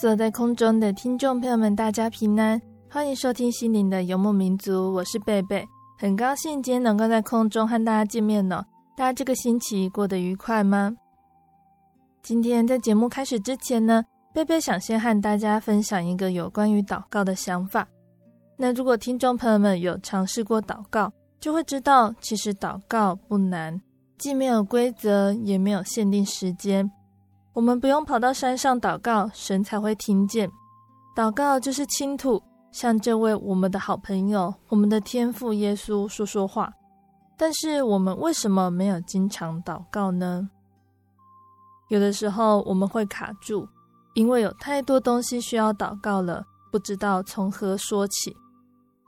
[0.00, 5.64] 所有在空中的听众朋友们，大家平安，欢迎收听心灵的游牧民族，我是贝贝，
[5.96, 8.64] 很高兴今天能够在空中和大家见面呢。
[8.96, 10.92] 大家这个星期过得愉快吗？
[12.24, 17.86] 今天在节目开始之前呢，贝贝想先和大家分享一个有关于祷告的想法。
[18.56, 23.80] 那如果听众朋友们有尝试过祷告，就会知道，其实祷告不难，
[24.18, 26.90] 既没有规则，也没有限定时间。
[27.54, 30.50] 我们不用跑到山上祷告，神才会听见。
[31.16, 36.72] 祷告就是倾吐，向这位我们的好朋友、我们的天父耶稣说说话。
[37.36, 40.48] 但是我们为什么没有经常祷告呢？
[41.90, 43.68] 有的时候我们会卡住，
[44.14, 48.36] 因为有太多东西需要祷告了，不知道从何说起。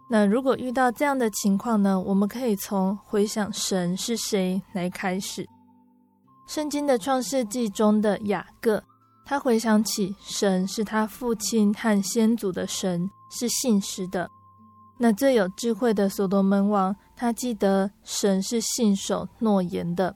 [0.08, 2.00] 那如果遇到这样的情况呢？
[2.00, 5.44] 我们可以从回想神是谁来开始。
[6.46, 8.82] 圣经的创世纪中的雅各，
[9.24, 14.30] 他回想起神是他父亲和先祖的神，是信实的。
[14.98, 20.14] 那最有智慧的所罗门王，他记得神是信守诺言的。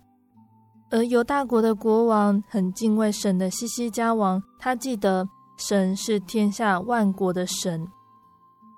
[0.91, 7.87] 而犹大国的国王很敬畏神的西西家王，他记得神是天下万国的神。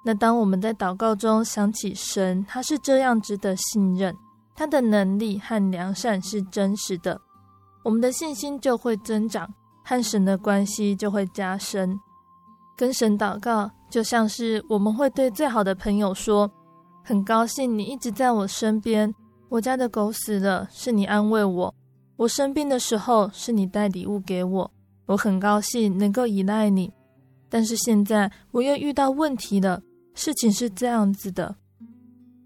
[0.05, 4.17] 那当我们在祷告中想起神，他是这样值得信任，
[4.55, 7.21] 他的能力和良善是真实的。
[7.82, 9.53] 我们的信心就会增长，
[9.84, 11.98] 和神的关系就会加深。
[12.76, 16.50] 跟神祷告，就像是我们会对最好的朋友说
[17.04, 19.12] ：“很高兴你一直在我身边。
[19.48, 21.75] 我家的狗死了，是你安慰我；
[22.16, 24.71] 我生病的时候，是你带礼物给我。
[25.06, 26.91] 我很高兴能够依赖你。
[27.50, 29.82] 但是现在我又遇到问题了。
[30.15, 31.54] 事情是这样子的：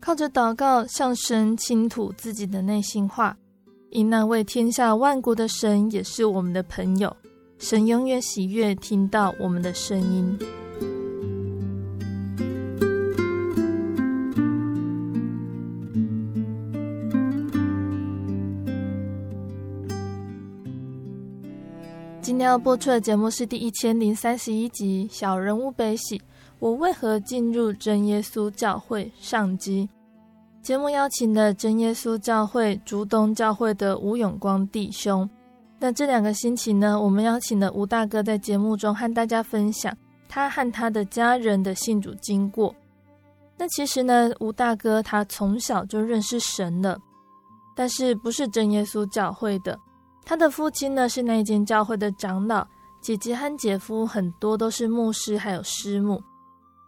[0.00, 3.36] 靠着祷告向神倾吐自己的内心话。”
[3.96, 7.16] 因那位天下万国的神也是我们的朋友，
[7.56, 10.38] 神永远喜悦听到我们的声音。
[22.20, 26.18] 今天要播出的节目是第一千零三十一集《小人物悲喜》，
[26.58, 29.88] 我为何进入真耶稣教会上集。
[30.66, 35.31] 节目邀请了真耶稣教会竹东教会的吴永光弟兄。
[35.78, 39.97] 那这两个星期呢，我们邀请了吴大哥在节目中和大家分享
[40.28, 42.75] 他和他的家人的信主经过。
[43.56, 46.99] 那其实呢，吴大哥他从小就认识神了，
[47.76, 49.78] 但是不是真耶稣教会的。
[50.25, 52.66] 他的父亲呢是那间教会的长老，
[53.00, 56.21] 姐姐和姐夫很多都是牧师还有师母。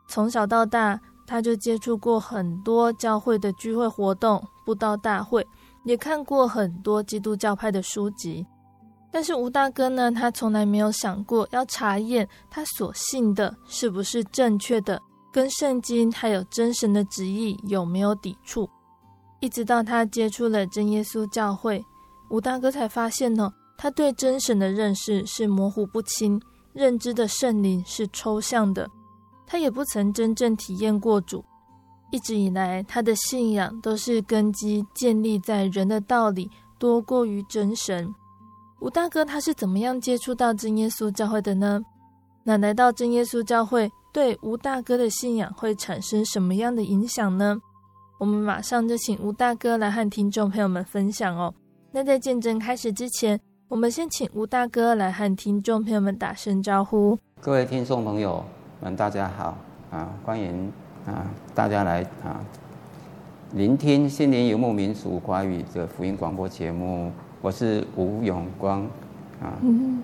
[0.09, 1.01] 从小到大。
[1.29, 5.47] 他就接触过很多教会的聚会活动、布道大会，
[5.85, 8.47] 也看过很多基督教派的书籍。
[9.13, 14.99] 但是吴大哥呢，他从来没有想过要查验他所信的是不是正确的，
[15.31, 18.67] 跟圣经还有真神的旨意有没有抵触。
[19.41, 21.85] 一直到他接触了真耶稣教会，
[22.31, 26.41] 吴大哥才发现呢，他对真神的认识是模糊不清，
[26.73, 28.89] 认知的圣灵是抽象的。
[29.51, 31.43] 他也不曾真正体验过主，
[32.13, 38.15] 一直以来他的信仰都是根基建立在人的道理多过于真神。
[38.81, 41.81] 吴大哥他是怎么样接触到真耶稣教会的呢？
[42.45, 47.59] 那来到真耶稣教会对吴大哥的信仰会产生什么样的影响呢？
[48.21, 51.55] 我们马上就请吴大哥来和听众朋友们分享哦。
[51.91, 57.19] 那在见证开始之前，我们先请吴大哥来和听众朋友们打声招呼。
[57.41, 58.45] 各位听众朋友
[58.81, 59.57] 们，大家好
[59.91, 60.09] 啊！
[60.25, 60.73] 欢迎
[61.05, 62.41] 啊大家来啊
[63.53, 67.11] 聆听心灵游牧民族华语的福音广播节目。
[67.41, 68.83] 我是吴永光
[69.41, 70.01] 啊，嗯，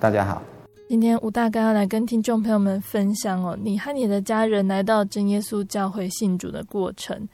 [0.00, 0.42] 大家好。
[0.88, 7.28] 今天吴大哥要来跟听众朋友们分享哦，你和你的家人来到真耶稣教会信主的过程。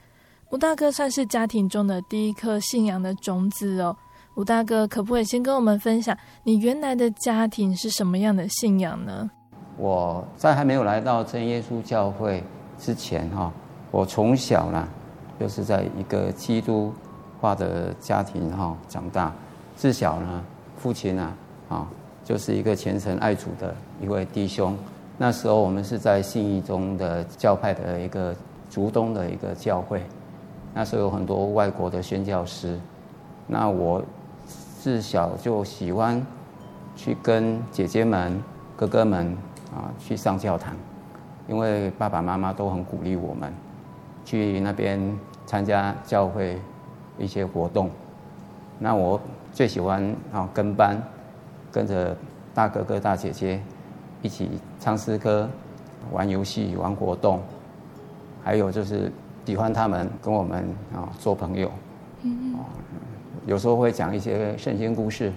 [0.51, 3.95] 吴大哥算是家庭中的第一颗信仰的种子哦。
[4.35, 9.29] 吴大哥可不可以先跟我们分享，你原来的家庭是什么样的信仰呢？
[9.77, 12.43] 我在还没有来到真耶稣教会
[12.79, 13.51] 之前哈，
[13.91, 14.87] 我从小呢
[15.39, 16.93] 就是在一个基督
[17.39, 19.33] 化的家庭哈长大。
[19.75, 20.43] 自小呢，
[20.77, 21.33] 父亲呢
[21.69, 21.87] 啊。
[22.25, 24.75] 就是一个虔诚爱主的一位弟兄。
[25.15, 28.35] 那时候我们是在信义中的教派的一个
[28.67, 30.01] 竹东的一个教会，
[30.73, 32.79] 那时候有很多外国的宣教师。
[33.45, 34.03] 那我
[34.81, 36.19] 自小就喜欢
[36.95, 38.41] 去跟姐姐们、
[38.75, 39.37] 哥哥们
[39.75, 40.73] 啊去上教堂，
[41.47, 43.53] 因为爸爸妈妈都很鼓励我们
[44.23, 44.99] 去那边
[45.45, 46.57] 参加教会
[47.19, 47.91] 一些活动。
[48.79, 49.19] 那我
[49.53, 50.97] 最喜欢啊跟班。
[51.71, 52.15] 跟着
[52.53, 53.61] 大哥哥大姐姐
[54.21, 54.49] 一起
[54.79, 55.49] 唱诗歌、
[56.09, 57.41] 玩游戏、玩活动，
[58.41, 59.11] 还有就是
[59.45, 60.63] 喜欢他们跟我们
[60.93, 61.69] 啊做朋友。
[62.21, 62.55] 嗯，
[63.45, 65.33] 有时候会讲一些圣经故事，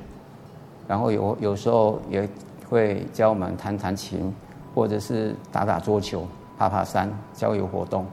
[0.87, 2.29] 然后有有时候也
[2.69, 4.35] 会教我们弹弹琴，
[4.75, 6.26] 或者是打打桌球、
[6.56, 8.06] 爬爬山、郊游活动。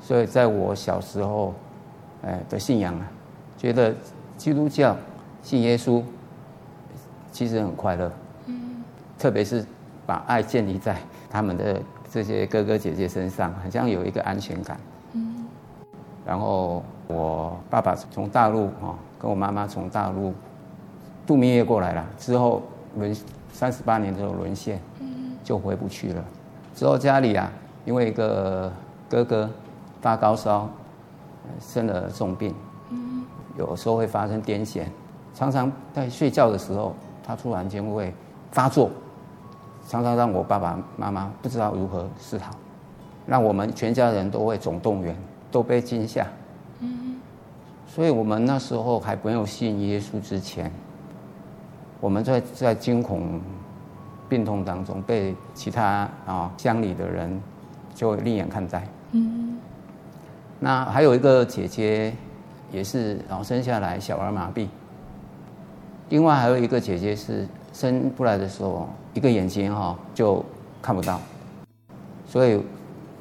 [0.00, 1.54] 所以在我小时候，
[2.22, 3.06] 哎的信仰啊，
[3.56, 3.94] 觉得
[4.36, 4.96] 基督教
[5.42, 6.02] 信耶稣。
[7.32, 8.12] 其实很快乐，
[8.46, 8.84] 嗯，
[9.18, 9.66] 特别是
[10.06, 10.96] 把爱建立在
[11.28, 14.78] 他们的这些哥哥姐姐身上，好像有一个安全感，
[15.14, 15.44] 嗯。
[16.24, 20.32] 然后我爸爸从大陆啊，跟我妈妈从大陆
[21.26, 22.62] 度蜜月过来了，之后
[22.94, 23.16] 我们
[23.54, 26.22] 三十八年之后沦陷，嗯，就回不去了。
[26.74, 27.50] 之后家里啊，
[27.86, 28.70] 因为一个
[29.08, 29.48] 哥哥
[30.02, 30.68] 发高烧，
[31.58, 32.54] 生了重病，
[32.90, 33.24] 嗯，
[33.56, 34.82] 有时候会发生癫痫，
[35.34, 36.94] 常常在睡觉的时候。
[37.26, 38.12] 他突然间会
[38.52, 38.90] 发作，
[39.88, 42.50] 常常让我爸爸妈妈不知道如何是好，
[43.26, 45.16] 让我们全家人都会总动员，
[45.50, 46.26] 都被惊吓。
[46.80, 47.16] 嗯，
[47.86, 50.70] 所以我们那时候还没有信耶稣之前，
[52.04, 53.40] 我们在在惊恐、
[54.28, 57.40] 病痛当中，被其他啊乡里的人
[57.94, 58.86] 就另眼看待。
[59.12, 59.56] 嗯，
[60.60, 62.12] 那还有一个姐姐，
[62.70, 64.68] 也是然后生下来小儿麻痹。
[66.10, 70.44] 另外还有一个姐姐是生出来的时候，一个眼睛哈就
[70.82, 71.18] 看不到，
[72.26, 72.60] 所以，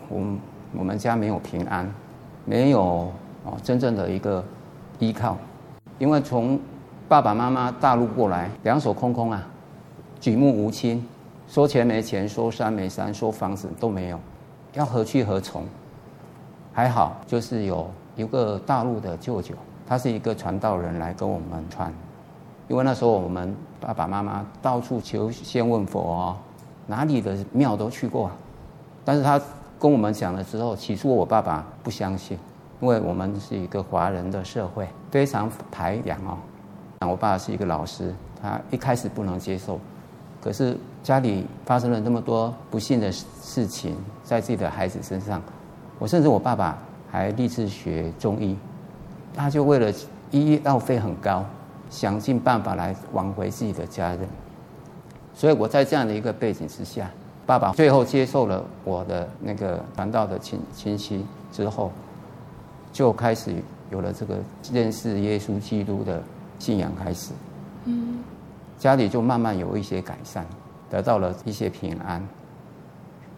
[0.10, 0.40] 我们
[0.80, 1.90] 我们家没有平安，
[2.44, 2.82] 没有
[3.46, 4.44] 哦真正的一个
[5.00, 5.38] 依靠，
[6.00, 6.60] 因为从
[7.08, 9.46] 爸爸妈妈大陆过来，两手空空啊，
[10.20, 11.06] 举目无亲，
[11.48, 14.20] 说钱没钱，说山没山，说房子都没有，
[14.74, 15.64] 要何去何从？
[16.74, 19.54] 还好就是有一个大陆的舅舅，
[19.86, 21.94] 他是一个传道人来跟我们传。
[22.68, 26.38] 因为那时候我们爸爸妈妈到处求仙问佛哦，
[26.88, 28.32] 哪里的庙都去过，
[29.06, 29.40] 但是他
[29.78, 32.40] 跟我们讲了之后，起初我爸爸不相信，
[32.80, 36.38] 因为我们是一个华人的社会，非常排洋哦。
[37.10, 39.80] 我爸是一个老师，他一开始不能接受，
[40.42, 45.42] 可是家里发生了那么多不幸的事情在自己的孩子身上，
[46.00, 46.78] 我甚至我爸爸
[47.12, 48.58] 还立志学中医，
[49.36, 49.92] 他就为了
[50.32, 51.46] 医药费很高。
[51.90, 54.22] 想尽办法来挽回自己的家人，
[55.36, 57.08] 所以我在这样的一个背景之下，
[57.46, 61.92] 爸爸最后接受了我的那个传道的亲亲戚之后，
[62.92, 63.54] 就开始
[63.92, 64.38] 有了这个
[64.72, 66.20] 认识耶稣基督的
[66.64, 67.34] 信仰开始。
[67.84, 68.20] 嗯，
[68.78, 70.46] 家里就慢慢有一些改善，
[70.90, 72.26] 得到了一些平安。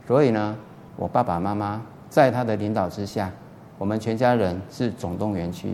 [0.05, 0.55] 所以呢，
[0.95, 3.31] 我爸爸妈妈在他的领导之下，
[3.79, 5.69] 我们全家人是总动员去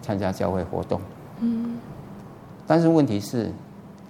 [0.00, 0.98] 参加教会活动。
[1.40, 1.76] 嗯。
[2.66, 3.52] 但是问题是，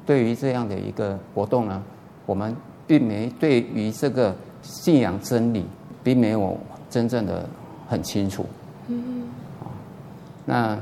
[0.07, 1.83] 对于这样的一个活动呢，
[2.25, 2.55] 我们
[2.87, 5.67] 并没对于这个信仰真理，
[6.05, 6.57] 并没有
[6.89, 7.45] 真正的
[7.89, 8.47] 很清楚。
[8.87, 9.29] 嗯。
[10.45, 10.79] 那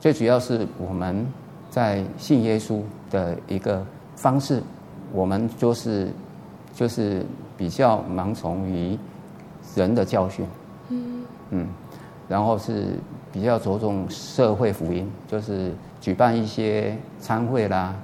[0.00, 1.24] 最主要是我们
[1.70, 2.80] 在信耶稣
[3.10, 4.60] 的一个方式，
[5.12, 6.10] 我们就是
[6.74, 7.24] 就是
[7.56, 8.98] 比较盲从于
[9.76, 10.44] 人的教训。
[10.88, 11.22] 嗯。
[11.50, 11.68] 嗯。
[12.28, 12.94] 然后是
[13.30, 15.72] 比较着重社会福音，就是。
[16.00, 17.94] 举办一些餐会啦，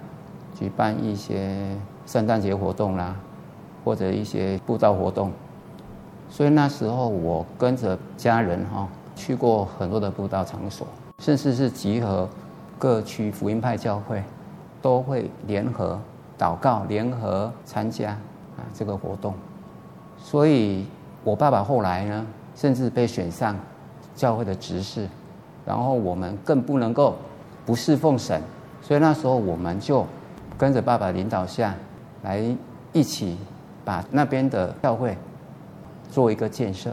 [0.54, 1.74] 举办一些
[2.04, 3.16] 圣诞节活动啦，
[3.82, 5.32] 或者一些布道活动。
[6.28, 10.86] 所以那时候我跟着家人哈，去过很多的布道场所，
[11.18, 12.28] 甚至是集合
[12.78, 14.22] 各区福音派教会，
[14.82, 15.98] 都会联合
[16.38, 19.34] 祷告、联合参加啊这个活动。
[20.18, 20.86] 所以，
[21.24, 23.56] 我爸爸后来呢，甚至被选上
[24.14, 25.08] 教会的执事，
[25.64, 27.16] 然后我们更不能够
[27.64, 28.40] 不侍奉神，
[28.82, 30.06] 所以那时候我们就
[30.58, 31.74] 跟着爸爸领导下
[32.22, 32.42] 来
[32.92, 33.38] 一起
[33.84, 35.16] 把那边的教会
[36.10, 36.92] 做一个建设。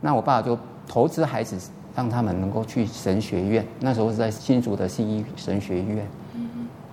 [0.00, 0.56] 那我爸爸就
[0.86, 1.58] 投资孩子，
[1.98, 3.66] 让他们能够去神学院。
[3.80, 6.06] 那时候是在新竹的新医神学院，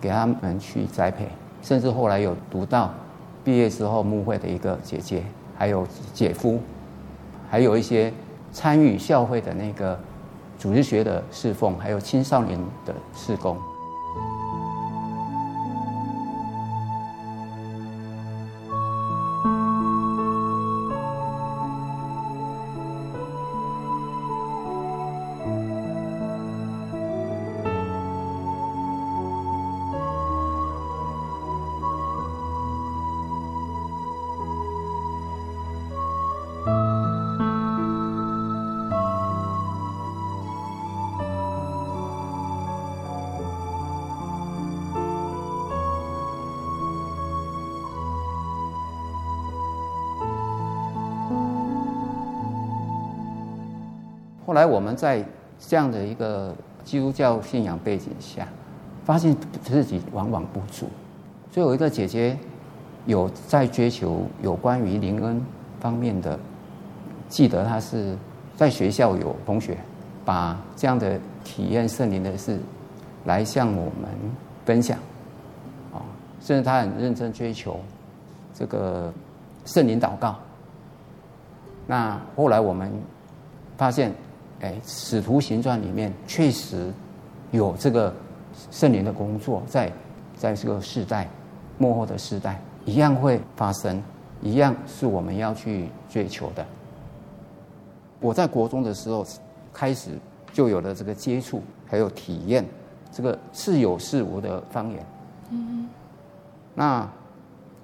[0.01, 1.27] 给他们去栽培。
[1.61, 2.91] 甚至后来有读到
[3.43, 5.21] 毕业之后牧会的一个姐姐，
[5.55, 6.59] 还有姐夫，
[7.51, 8.11] 还有一些
[8.51, 9.99] 参与教会的那个
[10.57, 13.55] 组织学的侍奉，还有青少年的侍工。
[54.85, 55.25] 我们在
[55.59, 58.47] 这样的一个基督教信仰背景下，
[59.03, 60.87] 发现自己往往不足。
[61.51, 62.37] 所以有一个姐姐
[63.07, 65.43] 有在追求有关于灵恩
[65.79, 66.37] 方面的，
[67.27, 68.15] 记得她是
[68.55, 69.75] 在学校有同学
[70.23, 72.59] 把这样的体验圣灵的事
[73.23, 74.07] 来向我们
[74.65, 74.99] 分享，
[75.95, 75.97] 啊，
[76.39, 77.79] 甚至她很认真追求
[78.53, 79.11] 这个
[79.65, 80.35] 圣灵祷告。
[81.87, 82.93] 那后来我们
[83.77, 84.13] 发现。
[84.65, 86.91] 哎，《使徒行传》里面确实
[87.51, 88.11] 有这个
[88.71, 89.91] 圣灵的工作在，
[90.35, 91.29] 在这个世代
[91.77, 94.01] 幕后的世代一样会发生，
[94.41, 96.65] 一样是我们要去追求的。
[98.19, 99.23] 我在国中的时候
[99.71, 100.09] 开始
[100.51, 102.65] 就有了这个接触，还有体验
[103.11, 105.05] 这个是有是无的方言。
[105.51, 105.87] 嗯，
[106.73, 107.07] 那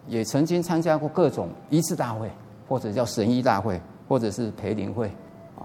[0.08, 2.28] 也曾经参加过各种医治大会，
[2.68, 5.12] 或者叫神医大会，或者是培灵会。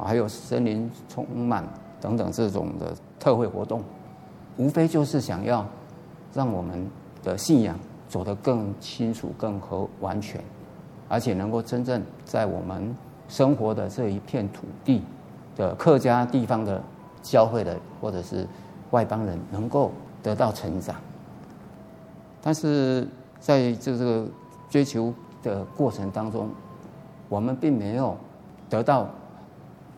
[0.05, 1.65] 还有森林充满
[2.01, 3.83] 等等这种的特惠活动，
[4.59, 5.65] 无非就是想要
[6.35, 6.87] 让我们
[7.23, 10.39] 的信仰走得更清楚、更和完全，
[11.09, 12.95] 而且能够真正在我们
[13.29, 15.03] 生活的这一片土地
[15.57, 16.83] 的客家地方的
[17.23, 18.47] 教会的或者是
[18.91, 19.91] 外邦人能够
[20.23, 20.97] 得到成长。
[22.43, 23.09] 但是
[23.41, 24.27] 在这这个
[24.69, 25.13] 追求
[25.43, 26.51] 的过程当中，
[27.31, 28.15] 我们并没有
[28.69, 29.09] 得到。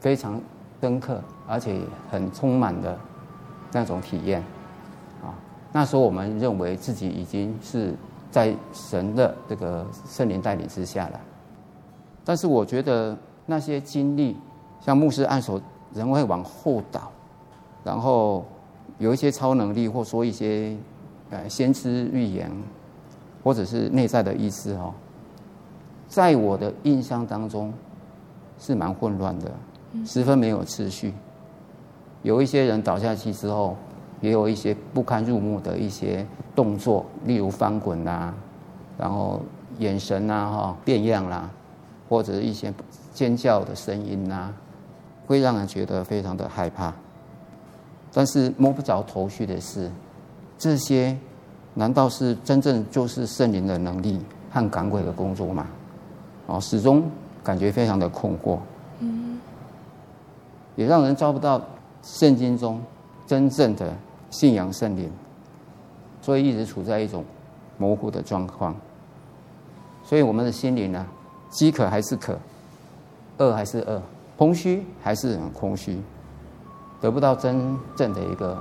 [0.00, 0.40] 非常
[0.80, 2.96] 深刻，而且很充满的
[3.72, 4.40] 那种体验
[5.22, 5.34] 啊！
[5.72, 7.94] 那时候我们认为自己已经是
[8.30, 11.20] 在神的这个圣灵带领之下了。
[12.24, 14.36] 但是我觉得那些经历，
[14.80, 15.60] 像牧师按手，
[15.94, 17.10] 人会往后倒，
[17.82, 18.44] 然后
[18.98, 20.76] 有一些超能力，或说一些
[21.30, 22.50] 呃先知预言，
[23.42, 24.94] 或者是内在的意思哦，
[26.06, 27.72] 在我的印象当中
[28.58, 29.50] 是蛮混乱的。
[30.04, 31.12] 十分没有次序，
[32.22, 33.76] 有一些人倒下去之后，
[34.20, 38.34] 也有一些不堪入目的一些动作，例如翻滚啦，
[38.98, 39.40] 然后
[39.78, 41.50] 眼神呐哈变样啦，
[42.08, 42.72] 或者一些
[43.12, 44.52] 尖叫的声音呐，
[45.26, 46.92] 会让人觉得非常的害怕。
[48.12, 49.90] 但是摸不着头绪的是，
[50.58, 51.16] 这些
[51.74, 55.66] 难道是真正就是圣灵的能力和赶鬼的工作吗？
[56.46, 57.04] 哦，始终
[57.44, 58.58] 感觉非常的困惑。
[60.78, 61.60] 也让人找不到
[62.04, 62.80] 圣经中
[63.26, 63.92] 真正的
[64.30, 65.10] 信仰圣灵，
[66.22, 67.24] 所以一直处在一种
[67.78, 68.72] 模糊的状况。
[70.04, 71.04] 所以我们的心灵呢，
[71.50, 72.38] 饥渴还是渴，
[73.38, 74.00] 饿还是饿，
[74.36, 76.00] 空虚还是很空虚，
[77.00, 78.56] 得不到真正的一个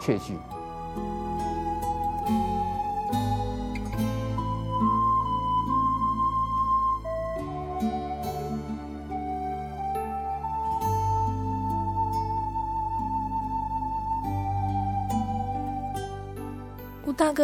[0.00, 0.36] 确据。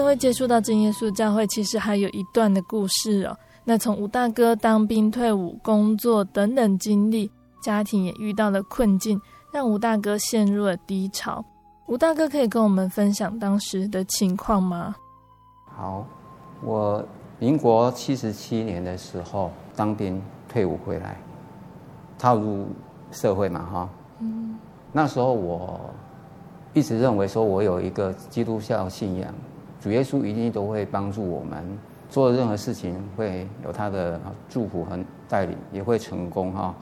[0.07, 3.37] 会接触到真耶稣教会，其实还有一段的故事哦。
[3.65, 9.21] 那从吴大哥当兵、退伍、工作等等经历，家庭也遇到了困境，
[9.53, 11.45] 让吴大哥陷入了低潮。
[11.87, 14.95] 吴大哥可以跟我们分享当时的情况吗？
[15.65, 16.07] 好，
[16.63, 17.05] 我
[17.39, 21.21] 民国七十七年的时候当兵退伍回来，
[22.19, 22.67] 踏入
[23.11, 23.89] 社会嘛，哈，
[24.21, 24.57] 嗯
[24.93, 25.79] 那时候我
[26.73, 29.35] 一直认为说，我有一个基督教信仰，
[29.81, 31.65] 主耶稣一定都会帮助我们
[32.09, 36.75] 做任何事情，会有他的祝福和带领，也会成功哈。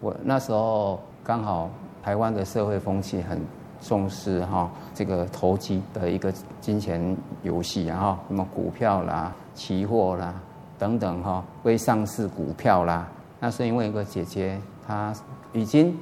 [0.00, 1.70] 我那时候刚好
[2.02, 3.40] 台湾的社会风气很
[3.80, 10.34] 重视哈这个投机的一个金钱游戏，然后什么股票啦、期货啦
[10.78, 13.06] 等等哈，未上市股票啦。
[13.40, 15.12] 那是因为一个姐姐，她
[15.52, 15.96] 已经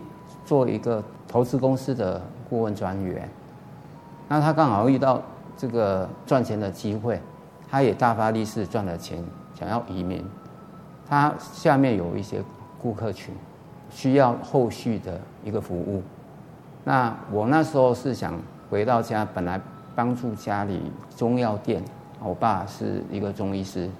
[0.44, 2.20] 做一个投资公司的
[2.50, 3.28] 顾问专员，
[4.28, 5.22] 那她刚好遇到
[5.58, 7.20] 这个赚钱的机会，
[7.68, 9.22] 他也大发利市赚了钱，
[9.54, 10.24] 想要移民。
[11.06, 12.42] 他下面有一些
[12.80, 13.34] 顾客群，
[13.90, 16.02] 需要后续的一个服务。
[16.84, 18.34] 那我那时候是想
[18.70, 19.60] 回到家，本来
[19.94, 20.80] 帮助家里
[21.14, 21.84] 中药店，
[22.22, 23.90] 我爸是一个中医师，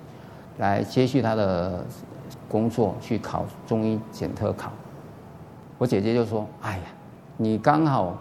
[0.57, 1.85] 来接续他的。
[2.47, 4.71] 工作去考中医检特考，
[5.77, 6.85] 我姐姐就说：“哎呀，
[7.37, 8.17] 你刚好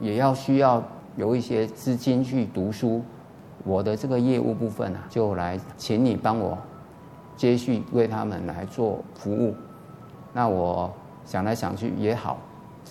[0.00, 0.82] 也要需要
[1.16, 3.02] 有一些资金去读书，
[3.64, 6.56] 我的这个业务部分啊，就来请你帮我
[7.36, 9.54] 接续为他们来做服务。”
[10.32, 10.92] 那我
[11.24, 12.38] 想来想去也好，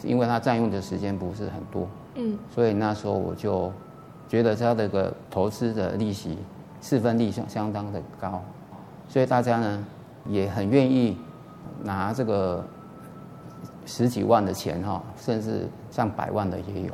[0.04, 3.72] 因为他占用的时间不是很多，嗯，所以那时候我就
[4.28, 6.38] 觉得他这个投资的利息
[6.80, 8.42] 四分利相相当的高，
[9.08, 9.86] 所以大家呢。
[10.26, 11.18] 也很愿意
[11.84, 12.66] 拿这个
[13.86, 16.94] 十几万的钱哈，甚至上百万的也有，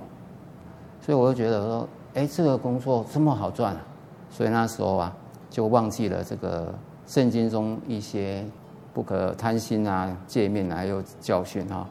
[1.09, 3.81] 所以我就觉得说，哎，这个工作这么好赚啊！
[4.29, 5.11] 所以那时候啊，
[5.49, 6.71] 就忘记了这个
[7.07, 8.45] 圣经中一些
[8.93, 11.89] 不可贪心啊、诫命还有教训哈，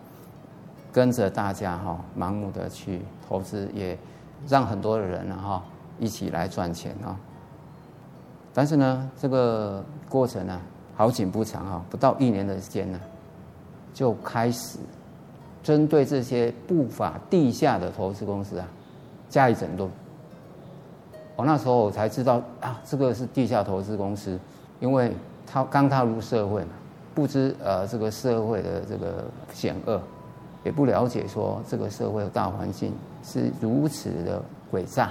[0.93, 3.99] 跟着大家哈，盲目的去投资，也
[4.47, 5.65] 让很多的人哈
[5.99, 7.19] 一起来赚钱啊。
[8.55, 10.61] 但是呢，这个过程呢。
[10.95, 13.01] 好景不长啊，不到一年的时间呢，
[13.93, 14.79] 就开始
[15.61, 18.69] 针对这些不法地下的投资公司啊
[19.29, 19.91] 加以整顿。
[21.37, 24.39] 我那时候我才知道啊，这个是地下投资公司，
[24.81, 25.13] 因为
[25.47, 26.71] 他刚踏入社会嘛，
[27.15, 30.01] 不知呃这个社会的这个险恶，
[30.65, 35.11] 也不了解说这个社会的大环境是如此的诡诈，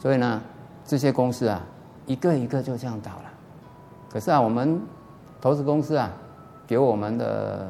[0.00, 0.40] 所以呢，
[0.84, 1.60] 这些公司啊
[2.06, 3.24] 一个一个就这样倒了。
[4.10, 4.80] 可是啊，我们
[5.42, 6.10] 投资公司啊，
[6.66, 7.68] 给我们的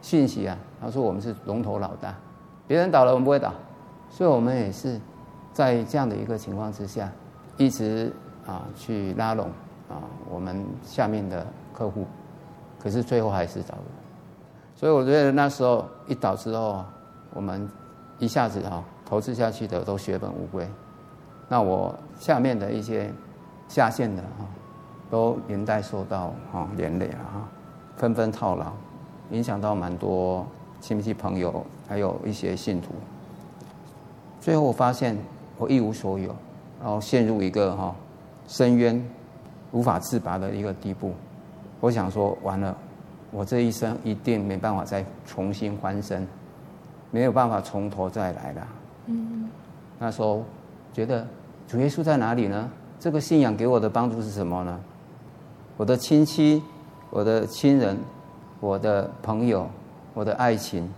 [0.00, 2.14] 信息啊，他说我们是龙头老大，
[2.68, 3.52] 别人倒了我们不会倒，
[4.12, 5.00] 所以我们也是
[5.54, 7.10] 在这样的一个情况之下，
[7.56, 8.12] 一直
[8.46, 9.48] 啊去拉拢
[9.88, 12.06] 啊我们下面的客户，
[12.78, 13.84] 可是最后还是倒了。
[14.76, 16.84] 所以我觉得那时候一倒之后，
[17.32, 17.66] 我们
[18.18, 20.68] 一下子啊投资下去的都血本无归，
[21.48, 23.10] 那我下面的一些
[23.66, 24.46] 下线的哈。
[25.10, 27.46] 都连带受到哈连累了哈，
[27.98, 28.72] 纷纷套牢，
[29.30, 30.46] 影响到蛮多
[30.80, 32.94] 亲戚朋友，还有一些信徒。
[34.42, 35.16] 最后我发现
[35.56, 36.34] 我一无所有，
[36.82, 37.94] 然后陷入一个哈
[38.48, 39.00] 深渊，
[39.70, 41.12] 无法自拔的一个地步。
[41.78, 42.76] 我想说完了，
[43.30, 46.26] 我这一生一定没办法再重新翻身，
[47.12, 48.68] 没有办法从头再来了。
[49.06, 49.48] 嗯，
[50.00, 50.42] 那时候
[50.92, 51.24] 觉得
[51.68, 52.68] 主耶稣在哪里呢？
[52.98, 54.80] 这个信仰给我的帮助是什么呢？
[55.76, 56.60] 我的亲戚、
[57.10, 57.96] 我的亲人、
[58.58, 59.68] 我的朋友、
[60.14, 60.92] 我的爱情，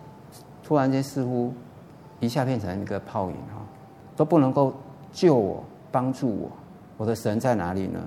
[0.62, 1.52] 突然间似乎
[2.24, 3.62] 一下变成一个泡影哈，
[4.16, 4.72] 都不能够
[5.12, 6.50] 救我、帮助我。
[6.96, 8.00] 我的神在哪里呢？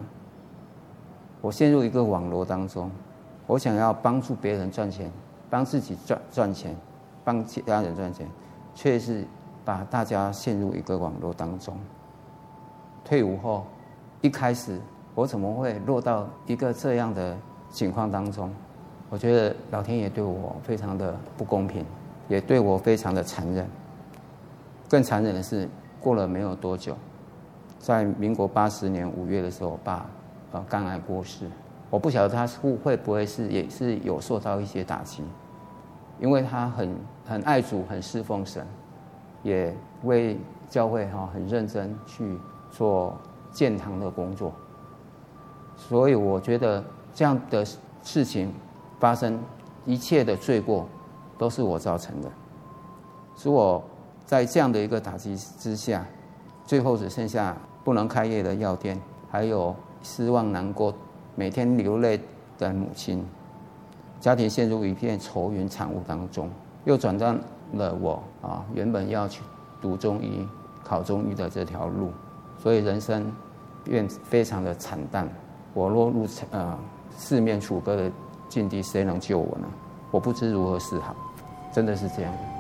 [1.41, 2.89] 我陷入一个网络当中，
[3.45, 5.12] 我想要帮助别人赚钱，
[5.49, 6.75] 帮自己赚赚钱，
[7.23, 8.27] 帮其他人赚钱，
[8.73, 9.25] 却是
[9.63, 11.77] 把大家陷入一个网络当中。
[13.06, 13.65] 退伍后，
[14.21, 14.80] 一开始。
[15.15, 17.36] 我怎么会落到一个这样的
[17.71, 18.53] 情况当中？
[19.10, 21.84] 我觉得老天爷对我非常的不公平，
[22.27, 23.67] 也对我非常的残忍。
[24.89, 25.67] 更残忍的是，
[26.00, 26.95] 过了没有多久，
[27.80, 30.06] 在民国八十年五月的时候，我爸
[30.52, 31.45] 呃肝癌过世。
[31.89, 32.45] 我不晓得他
[32.84, 35.23] 会不会是也是有受到一些打击，
[36.19, 36.95] 因为他很
[37.26, 38.67] 很爱主，很侍奉神，
[39.41, 39.73] 也
[40.04, 40.38] 为
[40.69, 42.38] 教会哈很认真去
[42.71, 43.17] 做
[43.52, 44.52] 建堂的工作。
[45.78, 47.65] 所以我觉得这样的
[48.04, 48.54] 事情
[49.00, 49.39] 发生，
[49.86, 50.88] 一切的罪过
[51.38, 52.30] 都是我造成的。
[53.38, 53.82] 使我
[54.27, 56.05] 在这样的一个打击之下，
[56.65, 58.99] 最后只剩下不能开业的药店，
[59.31, 60.93] 还有失望难过、
[61.33, 62.19] 每天流泪
[62.57, 63.25] 的母亲，
[64.19, 66.49] 家庭陷入一片愁云惨雾当中，
[66.83, 67.33] 又转到
[67.75, 69.41] 了我啊原本要去
[69.81, 70.45] 读中医、
[70.83, 72.11] 考中医的这条路，
[72.61, 73.31] 所以人生
[73.85, 75.25] 变非常的惨淡。
[75.73, 76.77] 我落入呃
[77.15, 78.11] 四面楚歌的
[78.49, 79.67] 境地，谁能救我呢？
[80.11, 81.15] 我不知如何是好，
[81.71, 82.57] 真的是这样。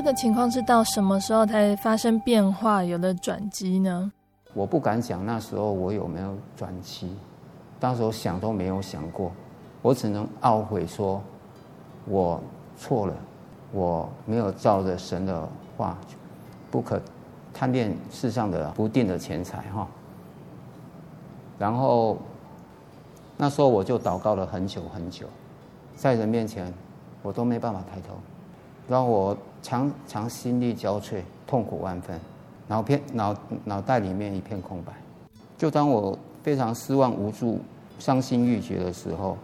[0.00, 4.10] 这个情况是到什么时候才发生变化，有了转机呢？
[4.54, 7.14] 我不敢想那时候我有没有转机，
[7.78, 9.30] 当时我想都没有想过，
[9.82, 11.22] 我只能懊悔说，
[12.06, 12.40] 我
[12.78, 13.14] 错了，
[13.72, 15.98] 我没有照着神的话，
[16.70, 16.98] 不可
[17.52, 19.86] 贪恋世上的不定的钱财哈。
[21.58, 22.16] 然后
[23.36, 25.26] 那时候我就祷告了很久很久，
[25.94, 26.72] 在人面前
[27.22, 28.14] 我都没办法抬头，
[28.88, 32.18] 让我常常心力交瘁，痛苦万分。
[32.66, 34.92] 脑片脑脑袋里面一片空白，
[35.58, 37.58] 就当我非常失望、无助、
[37.98, 39.36] 伤心欲绝的时候，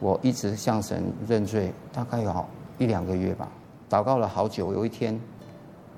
[0.00, 2.44] 我一直向神认罪，大概有
[2.78, 3.48] 一两个月吧，
[3.88, 4.72] 祷告了好久。
[4.74, 5.18] 有一天，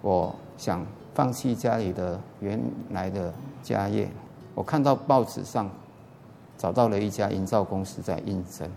[0.01, 4.09] 我想放弃家里的原来的家业，
[4.55, 5.69] 我看到报纸上
[6.57, 8.71] 找到了一家营造公司在应征。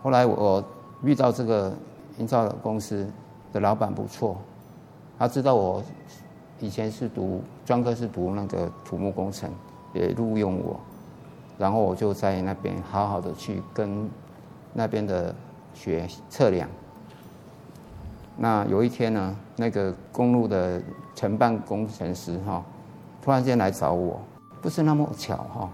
[0.00, 0.62] 后来我
[1.02, 1.74] 遇到这个
[2.18, 3.06] 营造公司
[3.52, 4.36] 的老板不错。
[5.18, 5.82] 他知道我
[6.60, 9.50] 以前是读专科，是读那个土木工程，
[9.92, 10.78] 也录用我，
[11.58, 14.08] 然后我就在那边好好的去跟
[14.72, 15.34] 那边的
[15.74, 16.68] 学测量。
[18.36, 20.80] 那有一天呢，那个公路的
[21.16, 22.64] 承办工程师哈，
[23.20, 24.20] 突然间来找我，
[24.62, 25.68] 不是那么巧哈，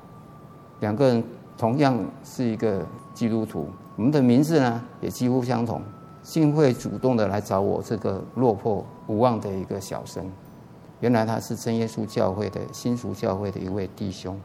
[0.80, 1.22] 两个人
[1.58, 5.82] 同样是一个基督徒，我们的名字呢也几乎相同。
[6.24, 10.24] 竟会主动的来找我这个落魄无望的一个小生，
[11.00, 14.40] 原来他是真耶稣教会的新俗教会的一位弟兄。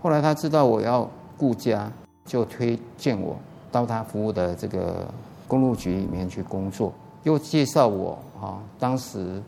[0.00, 1.90] 后来他知道我要顾家，
[2.24, 3.36] 就推荐我
[3.72, 5.12] 到他服务的这个
[5.48, 6.92] 公路局里面去工作，
[7.24, 9.42] 又介绍我哈，当时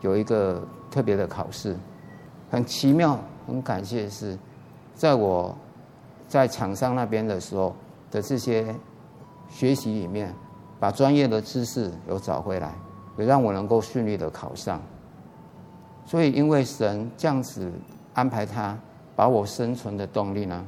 [0.00, 1.76] 有一个特别的考试，
[2.50, 3.16] 很奇妙，
[3.46, 4.36] 很感谢的是，
[4.96, 5.54] 在我
[6.26, 7.72] 在厂商那边的时候
[8.10, 8.74] 的这些
[9.48, 10.34] 学习里面。
[10.80, 12.74] 把专业的知识有找回来，
[13.18, 14.80] 也让我能够顺利的考上。
[16.06, 17.70] 所以，因为神这样子
[18.14, 18.76] 安排他，
[19.14, 20.64] 把我生存的动力呢，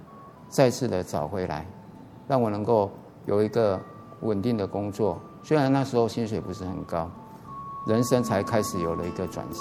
[0.49, 1.67] 再次的找回来，
[2.29, 2.91] 让我能够
[3.27, 3.81] 有一个
[4.21, 5.19] 稳定的工作。
[5.43, 7.11] 虽然那时候薪水不是很高，
[7.87, 9.61] 人生才开始有了一个转机。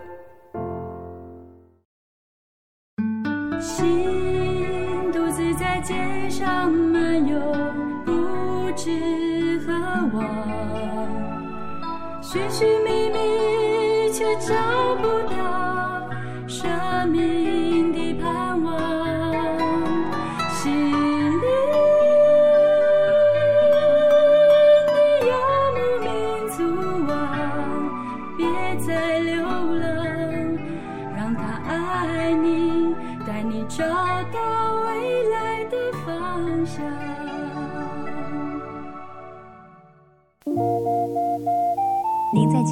[12.31, 13.41] 寻寻觅觅。
[14.21, 14.90] 却找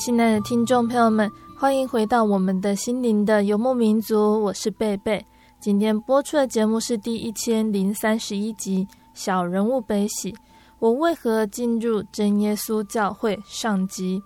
[0.00, 5.22] 亲爱的听众朋友们，欢迎回到我们的心灵的游牧民族，我是贝贝。
[5.60, 10.32] 今天播出的节目是第一千零三十一集《小人物悲喜》，
[10.78, 14.22] 我为何进入真耶稣教会上集。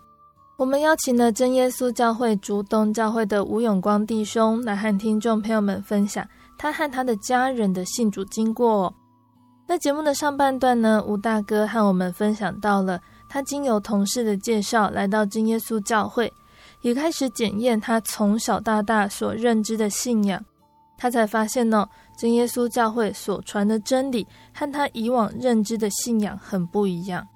[0.56, 6.24] 我们邀请了真耶稣教会竹东教会的吴永光弟兄来和听众朋友们分享
[6.56, 8.94] 他和他的家人的信主经过。
[9.66, 13.00] 那节目的上半段呢，吴大哥和我们分享到了。
[13.34, 16.32] 他经由同事的介绍来到真耶稣教会，
[16.82, 20.40] 也开始检验他从小到大所认知的信仰。
[20.96, 21.84] 他才发现呢，
[22.16, 27.26] 真耶稣教会所传的真理和他以往认知的信仰很不一样。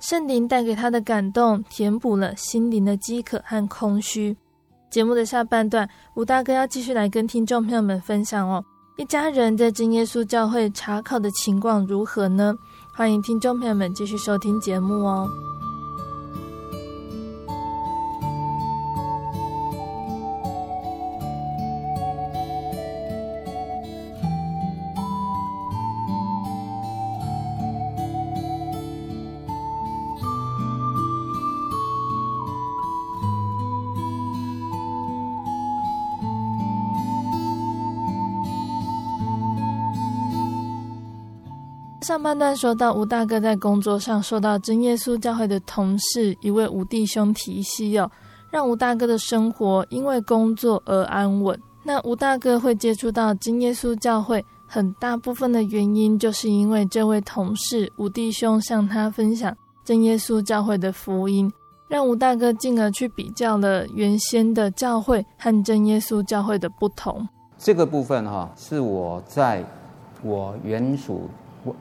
[0.00, 4.36] 圣灵带给他的感动，填补了心灵的饥渴和空虚。
[4.90, 8.64] 节目的下半段，吴大哥要继续来跟听众朋友们分享哦，
[8.96, 12.52] 一家人在真耶稣教会查考的情况如何呢？
[12.96, 15.30] 欢迎听众朋友们继续收听节目哦。
[42.16, 48.10] 上半段说到吴大哥在工作上受到真耶稣教会的同事一位吴弟兄提携哦，
[48.50, 51.60] 让吴大哥的生活因为工作而安稳。
[51.84, 61.52] 那吴大哥会接触到真耶稣教会，很大部分的原因就是因为这位同事吴弟兄向他分享真耶稣教会的福音，
[61.86, 67.28] 让吴大哥进而去比较了原先的教会和真耶稣教会的不同。
[67.58, 69.62] 这个部分哈，是我在
[70.22, 71.28] 我原属。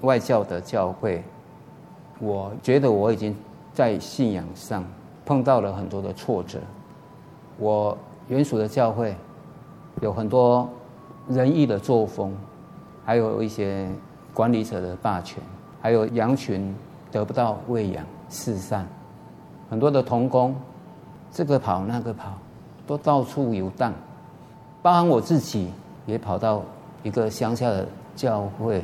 [0.01, 1.23] 外教的教会，
[2.19, 3.35] 我觉得我已经
[3.73, 4.83] 在信仰上
[5.25, 6.59] 碰到了很多的挫折。
[7.57, 9.15] 我原属的教会
[10.01, 10.67] 有很多
[11.27, 12.33] 仁义的作风，
[13.05, 13.89] 还有一些
[14.33, 15.41] 管理者的霸权，
[15.81, 16.75] 还有羊群
[17.11, 18.87] 得不到喂养、四散，
[19.69, 20.55] 很多的童工
[21.31, 22.33] 这个跑那个跑，
[22.85, 23.93] 都到处游荡，
[24.81, 25.69] 包含我自己
[26.05, 26.61] 也跑到
[27.03, 28.83] 一个乡下的教会。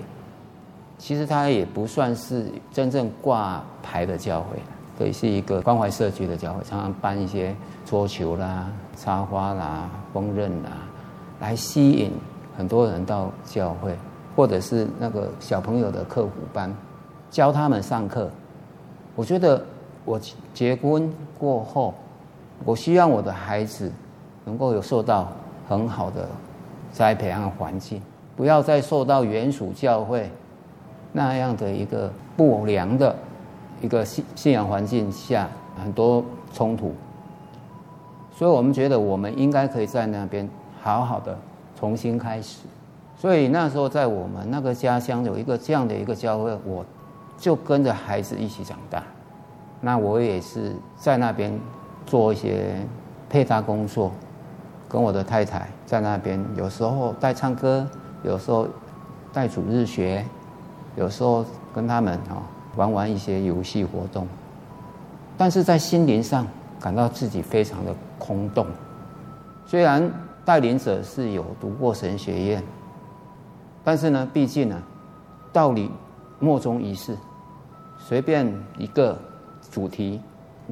[1.02, 4.60] 其实它也不算是真正挂牌的教会，
[5.00, 7.56] 对，是一个关怀社区的教会，常常办一些
[7.88, 10.70] 桌球啦、插花啦、烹饪啦，
[11.40, 12.12] 来吸引
[12.56, 13.98] 很多人到教会，
[14.36, 16.72] 或者是那个小朋友的课辅班，
[17.32, 18.30] 教他们上课。
[19.16, 19.66] 我觉得
[20.06, 20.22] 我
[20.54, 21.96] 结婚过后，
[22.64, 23.92] 我希望我的孩子
[24.46, 25.30] 能够有受到
[25.68, 26.30] 很好的
[26.92, 28.00] 栽培和环境，
[28.36, 30.30] 不要再受到原属教会。
[31.12, 33.16] 那样的一个不良的
[33.82, 35.48] 一个信信仰环境下，
[35.82, 36.94] 很多冲突，
[38.34, 40.48] 所以我们觉得我们应该可以在那边
[40.82, 41.38] 好好的
[41.80, 42.60] 重新开始。
[43.18, 46.86] 所以那时候在我们那个家乡有一个这样的一个教会，我
[47.38, 49.04] 就跟着孩子一起长大。
[49.80, 51.60] 那我也是在那边
[52.06, 52.76] 做一些
[53.30, 54.12] 配搭工作，
[54.88, 57.86] 跟我的太太在那边，有时候带唱歌，
[58.24, 58.68] 有时候
[59.34, 60.26] 带主日学。
[60.96, 62.44] 有时候跟他们啊
[62.76, 64.28] 玩玩一些游戏活动，
[65.38, 66.46] 但是在心灵上
[66.80, 68.66] 感到自己非常的空洞。
[69.66, 70.12] 虽然
[70.44, 72.64] 带领者是有读过神学院，
[73.84, 74.82] 但是呢，毕竟呢，
[75.54, 75.90] 道理
[76.40, 77.16] 莫衷一是，
[77.98, 79.18] 随便一个
[79.70, 80.20] 主题，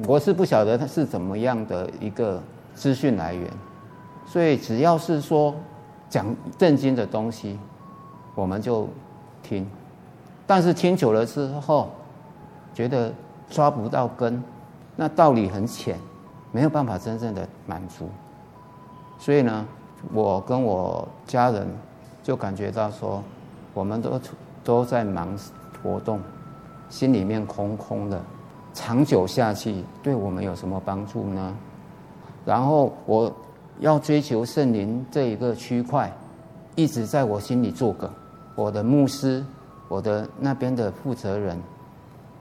[0.06, 2.42] 我是不晓得它是怎么样的一个
[2.74, 3.50] 资讯来源，
[4.26, 5.54] 所以只要是说
[6.08, 7.58] 讲正经的东西，
[8.34, 8.88] 我们就
[9.42, 9.66] 听。
[10.50, 11.88] 但是听久了之后，
[12.74, 13.12] 觉得
[13.48, 14.42] 抓不到根，
[14.96, 15.96] 那道理很浅，
[16.50, 18.08] 没有办法真正的满足。
[19.16, 19.64] 所以呢，
[20.12, 21.68] 我跟我家人
[22.20, 23.22] 就感觉到说，
[23.72, 24.20] 我们都
[24.64, 25.38] 都在忙
[25.84, 26.18] 活动，
[26.88, 28.20] 心里面空空的，
[28.74, 31.56] 长久下去对我们有什么帮助呢？
[32.44, 33.32] 然后我
[33.78, 36.12] 要追求圣灵这一个区块，
[36.74, 38.10] 一直在我心里作梗。
[38.56, 39.44] 我的牧师，
[39.90, 41.60] 我的那边的负责人，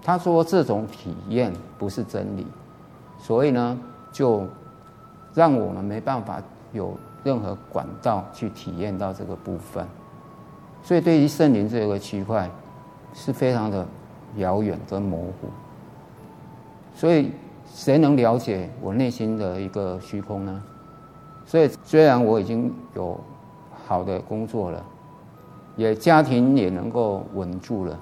[0.04, 2.46] 他说这种体验不是真理，
[3.18, 3.76] 所以呢，
[4.12, 4.46] 就
[5.34, 6.40] 让我们没办法
[6.74, 9.84] 有任何管道去体验到这个部分。
[10.84, 12.48] 所以对于圣灵这个区块，
[13.16, 13.84] 是非常的
[14.36, 15.50] 遥远跟模糊。
[16.94, 17.32] 所以
[17.66, 20.64] 谁能了解我内心的一个虚空呢？
[21.48, 23.20] 所以虽然我已经有
[23.88, 24.86] 好的工作了。
[25.80, 27.98] 也家庭也能够稳住了，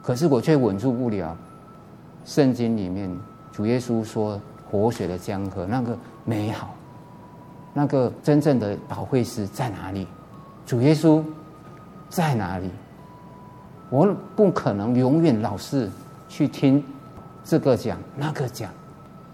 [0.00, 1.36] 可是我却稳住不了。
[2.24, 3.10] 圣经里面
[3.50, 6.72] 主耶稣说：“活水的江河，那个美好，
[7.74, 10.06] 那个真正的保惠师在哪里？
[10.64, 11.20] 主耶稣
[12.08, 12.70] 在哪里？
[13.90, 15.90] 我不可能永远老是
[16.28, 16.80] 去听
[17.42, 18.70] 这个讲那个讲，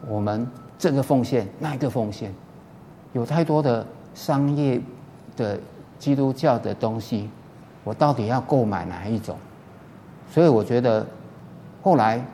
[0.09, 2.33] 我们这个奉献那个奉献，
[3.13, 4.81] 有太多的商业
[5.37, 5.61] 的
[5.99, 7.29] 基督教的东西。”
[7.85, 9.37] 我到底要购买哪一种？
[10.31, 11.05] 所以我觉得，
[11.83, 12.25] 后来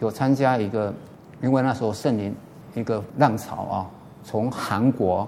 [0.00, 0.92] 有参加一个，
[1.40, 2.34] 因为那时候圣灵
[2.74, 3.86] 一个浪潮啊，
[4.22, 5.26] 从韩国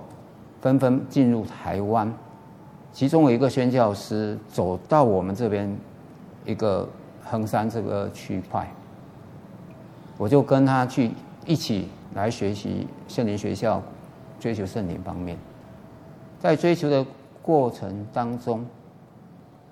[0.60, 2.12] 纷纷进入台湾，
[2.92, 5.74] 其中有一个宣教师走到我们这边
[6.44, 6.86] 一个
[7.24, 8.68] 横山这个区块，
[10.18, 11.12] 我就跟他去
[11.46, 13.80] 一起来学习圣灵学校，
[14.38, 15.38] 追求圣灵方面，
[16.38, 17.06] 在追求的
[17.40, 18.66] 过程当中。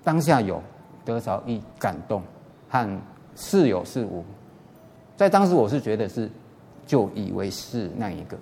[0.09, 0.59] 当下有
[1.05, 2.23] 得着一感动，
[2.66, 3.01] 和
[3.35, 4.25] 似有似无，
[5.18, 6.31] 在当时我是觉得是，
[6.87, 8.35] 就以为是那一个，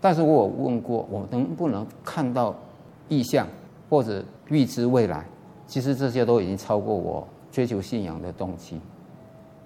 [0.00, 2.54] 但是我有问过，我能不能看到
[3.08, 3.44] 异象
[3.90, 5.26] 或者预知未来？
[5.66, 8.80] 其实这些都已经超过我追求信仰的动机，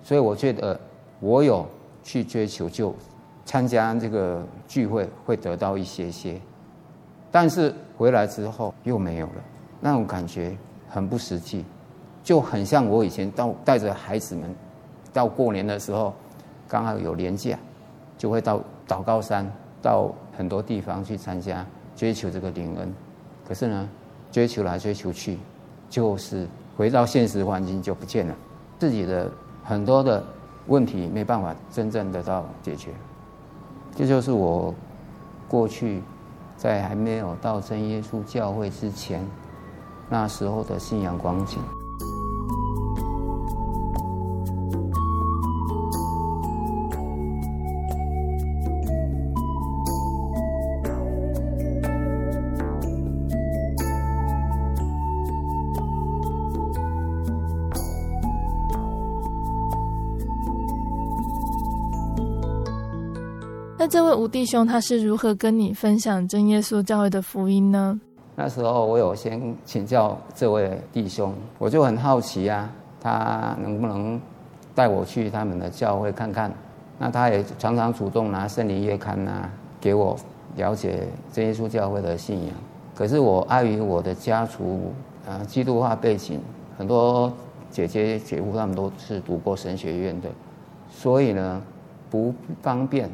[0.03, 0.81] 所以我觉得
[1.21, 1.67] 我有
[2.03, 2.95] 去追求，就
[3.45, 6.41] 参加这个聚会会得到一些些，
[7.31, 9.45] 但是回来之后又没有了
[9.79, 10.57] 那种感觉。
[10.88, 11.64] 很不实际，
[12.24, 14.55] 就很像我以前到带着孩子们，
[15.12, 16.14] 到过年的时候，
[16.66, 17.59] 刚好有年假，
[18.16, 19.51] 就会到祷告山，
[19.83, 22.92] 到很多地方去参加，追求这个灵恩。
[23.46, 23.88] 可是呢，
[24.31, 25.38] 追求来追求去，
[25.90, 26.46] 就是
[26.77, 28.35] 回到现实环境就不见了，
[28.79, 29.31] 自己的
[29.62, 30.24] 很多的
[30.66, 32.90] 问题没办法真正得到解决。
[33.94, 34.74] 这就是我
[35.48, 36.03] 过去
[36.57, 39.27] 在还没有到真耶稣教会之前。
[40.11, 41.59] 那时候的信仰光景。
[63.81, 68.01] 那这位吴弟兄他是如何跟你分享真耶稣教会的福音呢？
[68.40, 72.70] 那时候我有先请教这位弟兄，我就很好奇啊，
[73.01, 74.20] 他能不能
[74.77, 76.48] 带我去他们的教会看看？
[77.01, 80.16] 那他也常常主动拿圣灵月刊啊给我
[80.55, 82.55] 了解真耶稣教会的信仰。
[82.94, 84.92] 可是我碍于我的家族
[85.29, 86.40] 啊基督化背景，
[86.79, 87.33] 很多
[87.72, 90.29] 姐姐姐夫他们都是读过神学院的，
[90.88, 91.61] 所以呢
[92.09, 93.11] 不方便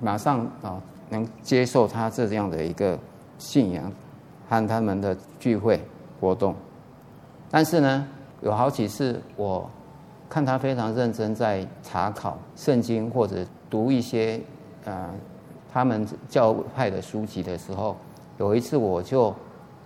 [0.00, 2.98] 马上啊能接受他这样的一个
[3.38, 3.92] 信仰。
[4.48, 5.80] 和他们的聚会
[6.20, 6.54] 活动，
[7.50, 8.06] 但是呢，
[8.42, 9.68] 有好几次我
[10.28, 14.40] 看他非常认真在查考圣经或者读一些
[14.84, 15.10] 呃
[15.72, 17.96] 他们教派的书籍的时候，
[18.38, 19.34] 有一次我就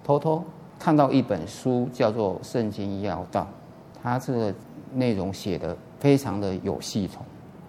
[0.05, 0.43] 偷偷
[0.79, 3.43] 看到一本书叫做《圣经要道》，
[4.03, 4.55] 他这个
[4.93, 7.25] 内容写得非常的有系统，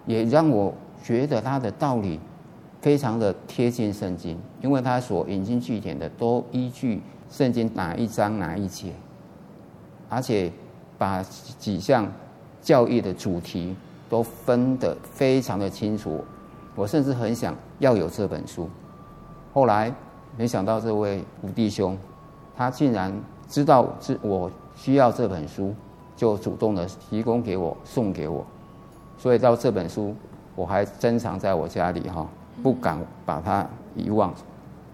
[0.06, 2.20] 也让我觉得他的道理。
[2.80, 8.92] 非常的贴近圣经，因为他所引经据典的都依据圣经哪一章哪一节，
[10.08, 10.50] 而且
[10.96, 11.22] 把
[11.58, 12.10] 几项
[12.62, 13.76] 教义的主题
[14.08, 16.24] 都分得非常的清楚。
[16.74, 18.68] 我甚至很想要有这本书，
[19.52, 19.92] 后来
[20.38, 21.98] 没想到这位五弟兄，
[22.56, 23.12] 他竟然
[23.48, 25.74] 知道这我需要这本书，
[26.16, 28.46] 就主动的提供给我送给我，
[29.18, 30.14] 所以到这本书
[30.54, 32.26] 我还珍藏在我家里哈。
[32.62, 34.32] 不敢把它遗忘，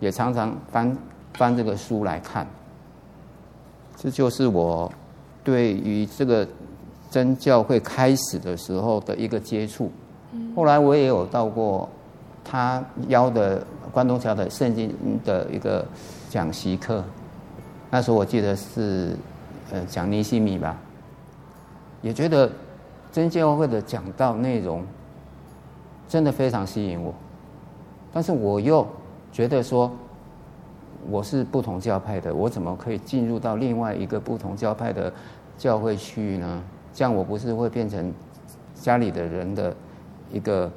[0.00, 0.96] 也常常翻
[1.34, 2.46] 翻这个书来看。
[3.96, 4.90] 这就是我
[5.42, 6.46] 对于这个
[7.10, 9.90] 真教会开始的时候的一个接触。
[10.54, 11.88] 后来我也有到过
[12.44, 14.94] 他邀的关东桥的圣经
[15.24, 15.84] 的一个
[16.28, 17.02] 讲习课，
[17.90, 19.16] 那时候我记得是
[19.72, 20.76] 呃讲尼西米吧，
[22.02, 22.50] 也觉得
[23.10, 24.84] 真教会的讲道内容
[26.08, 27.12] 真的非常吸引我。
[28.12, 28.86] 但是我又
[29.38, 29.88] 觉得说，
[31.08, 35.12] 我是不同教派的，我怎么可以进入到另外一个不同教派的
[35.56, 36.60] 教会区域呢？
[36.92, 38.12] 这样我不是会变成
[38.74, 39.72] 家里的人的
[40.32, 40.68] 一个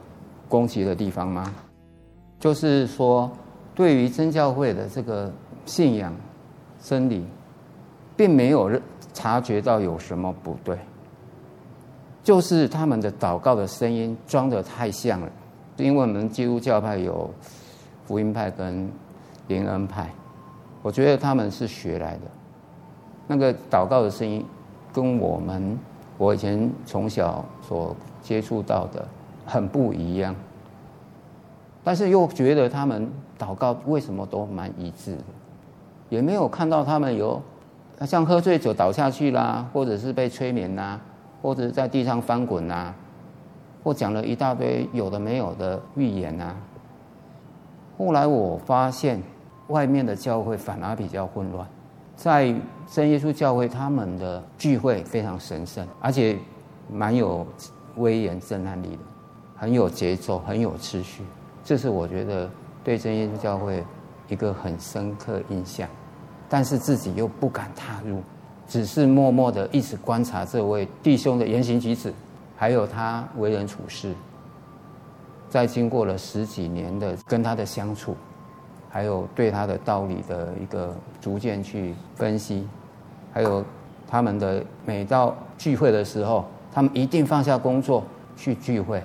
[0.47, 1.51] 攻击的地方吗？
[2.39, 3.31] 就是说，
[3.73, 5.33] 对于真教会的这个
[5.65, 6.13] 信仰
[6.79, 7.25] 真理，
[8.15, 8.69] 并没有
[9.11, 10.77] 察觉到有什么不对，
[12.21, 15.27] 就是他们的祷告的声音装得太像了。
[15.77, 17.27] 因为我们基督教派有
[18.05, 18.89] 福音派跟
[19.47, 20.09] 灵恩派，
[20.81, 22.21] 我觉得他们是学来的，
[23.27, 24.45] 那个祷告的声音
[24.93, 25.77] 跟我们。
[26.17, 29.03] 我以前从小所接触到的
[29.43, 30.35] 很不一样，
[31.83, 35.23] 但是又觉得他们祷告为什么都蛮一致的，
[36.09, 37.41] 也没有看到他们有
[38.05, 41.01] 像喝醉酒倒下去啦，或者是被催眠啦，
[41.41, 42.93] 或者是在地上翻滚啦，
[43.83, 46.55] 或讲了一大堆有的没有的预言呐。
[48.03, 49.21] 后来我发现
[49.67, 51.67] 外面的教会反而比较混乱。
[52.15, 52.51] 在
[52.91, 56.35] 真耶稣教会，他们的聚会非常神圣，而且
[56.91, 57.45] 蛮有
[57.97, 59.03] 威严、震撼力的，
[59.55, 61.23] 很有节奏，很有秩序。
[61.63, 62.49] 这是我觉得
[62.83, 63.83] 对真耶稣教会
[64.27, 65.87] 一个很深刻印象。
[66.49, 68.19] 但是自己又不敢踏入，
[68.67, 72.11] 只是默默的一直观察这位弟兄的言行举止，
[72.57, 74.11] 还有他为人处事。
[75.51, 78.15] 在经过了十几年的跟他的相处。
[78.93, 82.67] 还有对他的道理的一个逐渐去分析，
[83.31, 83.63] 还有
[84.05, 86.43] 他们的每到聚会的时候，
[86.73, 88.03] 他们一定放下工作
[88.35, 89.01] 去聚会。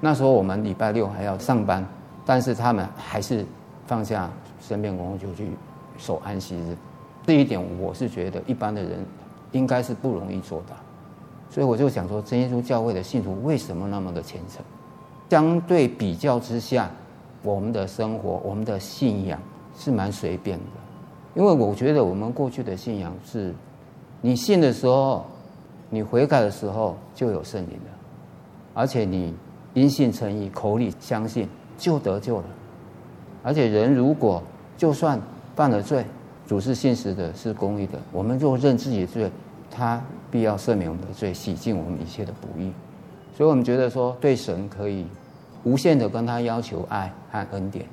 [0.00, 1.86] 那时候我们礼拜六还要上班，
[2.24, 3.44] 但是他们还是
[3.86, 4.30] 放下
[4.62, 5.50] 身边工作就去
[5.98, 6.74] 守安息日。
[7.26, 9.04] 这一点我是觉得一般的人
[9.52, 10.74] 应该是不容易做到。
[11.50, 14.64] 所以我就想说，真耶稣教会的信徒为什么那么的虔诚？
[15.28, 16.90] 相对比较之下。
[17.44, 19.40] 我们的生活，我们的信仰
[19.78, 20.64] 是蛮随便的，
[21.36, 23.54] 因为我觉得我们过去的信仰是，
[24.20, 25.24] 你信的时候，
[25.88, 27.92] 你悔改的时候就有圣灵了，
[28.74, 29.32] 而且你
[29.72, 31.48] 因信称义，口里相信
[31.78, 32.44] 就得救了，
[33.44, 34.42] 而且人如果
[34.76, 35.18] 就算
[35.54, 36.04] 犯了罪，
[36.44, 39.30] 主是信实的，是公义的，我们若认自己的罪，
[39.70, 42.72] 他必要赦免我们的罪，洗净我们一切的不义，
[43.38, 45.06] 所以我们觉得说对神可以。
[45.64, 47.84] 无限的跟他要求爱和恩典，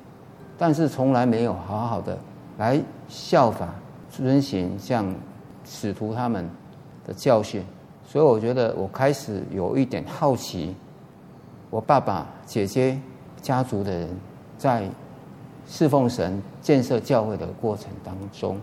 [0.56, 2.16] 但是从来没有好好的
[2.58, 3.74] 来效法
[4.08, 5.12] 遵循像
[5.64, 6.48] 使徒他们
[7.04, 7.62] 的教训，
[8.06, 10.74] 所以我觉得我开始有一点好奇，
[11.68, 12.98] 我爸爸、姐姐
[13.42, 14.08] 家族的人
[14.56, 14.88] 在
[15.66, 18.58] 侍奉神、建设教会的过程当中，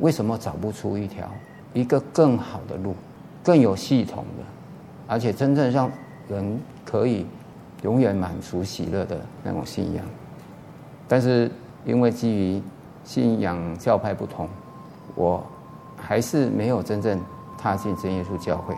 [0.00, 1.26] 为什么找不出一条
[1.72, 2.94] 一个更好的路、
[3.42, 4.44] 更有系统的，
[5.08, 5.90] 而且真正让
[6.28, 7.26] 人可以。
[7.84, 10.04] 永远满足喜乐的那种信仰，
[11.06, 11.48] 但是
[11.84, 12.60] 因为基于
[13.04, 14.48] 信仰教派不同，
[15.14, 15.40] 我
[15.96, 17.20] 还是没有真正
[17.56, 18.74] 踏进真耶稣教会。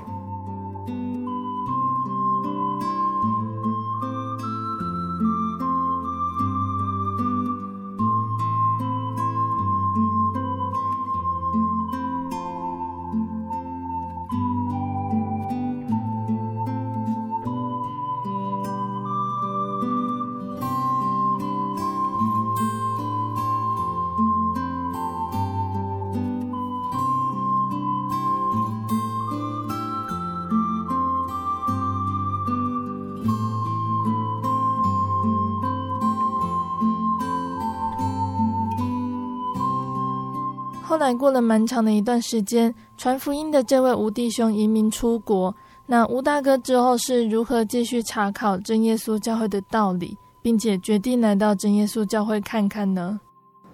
[41.50, 45.52] 蛮长的一段时间，传福音的这位吴弟兄移民出国。
[45.84, 53.18] 那吴大哥之后是如何继续查考真耶稣教会的道理，并且决定来到真耶稣教会看看呢？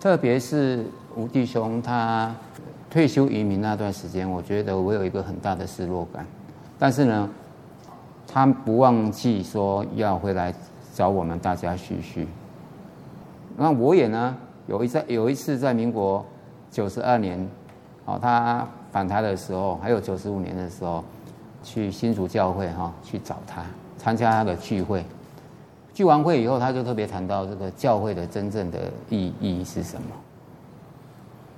[0.00, 2.34] 特别是吴弟兄他
[2.88, 6.26] 退休移民那段时间，我觉得我有一个很大的失落感。
[6.78, 7.28] 但是呢，
[8.26, 10.54] 他不忘记说要回来
[10.94, 12.26] 找我们大家叙叙。
[13.54, 14.34] 那我也呢，
[14.66, 16.24] 有一在有一次在民国。
[16.68, 17.48] 九十二年，
[18.06, 21.04] 哦，他返台的时候，还有九十五年的时候，
[21.62, 23.62] 去新竹教会哈，去找他
[23.98, 25.04] 参加他的聚会。
[25.92, 30.08] 聚完会以后，他就特别谈到这个教会的真正的意义是什么。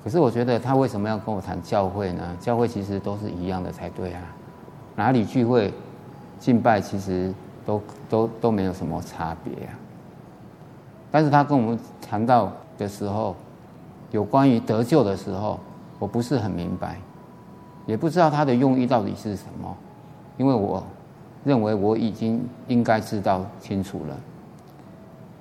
[0.03, 2.36] 可是我觉得他为什么要跟我谈教会呢？
[2.40, 4.22] 教会其实都是一样的才对啊，
[4.96, 5.72] 哪里聚会
[6.40, 7.32] 敬拜其实
[7.64, 9.72] 都都都没有什么差别啊。
[11.11, 13.36] 但是他跟我们谈到的时候。
[14.11, 15.61] 有关于得救的时候，
[15.99, 16.99] 我不是很明白，
[17.86, 19.76] 也不知道他的用意到底是什么，
[20.36, 20.82] 因为我
[21.44, 24.16] 认为我已经应该知道清楚了。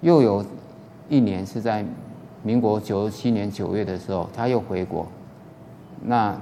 [0.02, 0.46] 又有
[1.10, 1.86] 一年是在
[2.44, 5.06] 民国九十七年九月的时候，他又回国，
[6.02, 6.36] 那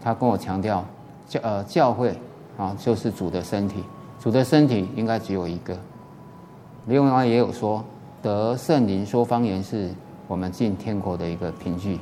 [0.00, 0.84] 他跟我强调
[1.26, 2.16] 教呃教会
[2.56, 3.82] 啊就是主的身体，
[4.20, 5.76] 主的身体应该只有一个。
[6.86, 7.84] 另外也有说
[8.22, 9.90] 得圣灵说方言是
[10.26, 11.98] 我们进天国的一个凭据，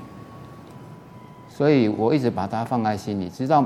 [1.56, 3.64] 所以我一直把它放在心里，直到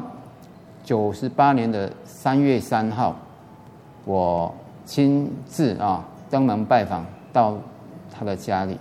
[0.85, 3.17] 九十八年的三月三号，
[4.05, 7.57] 我亲自啊登门拜访到
[8.09, 8.79] 他的家里，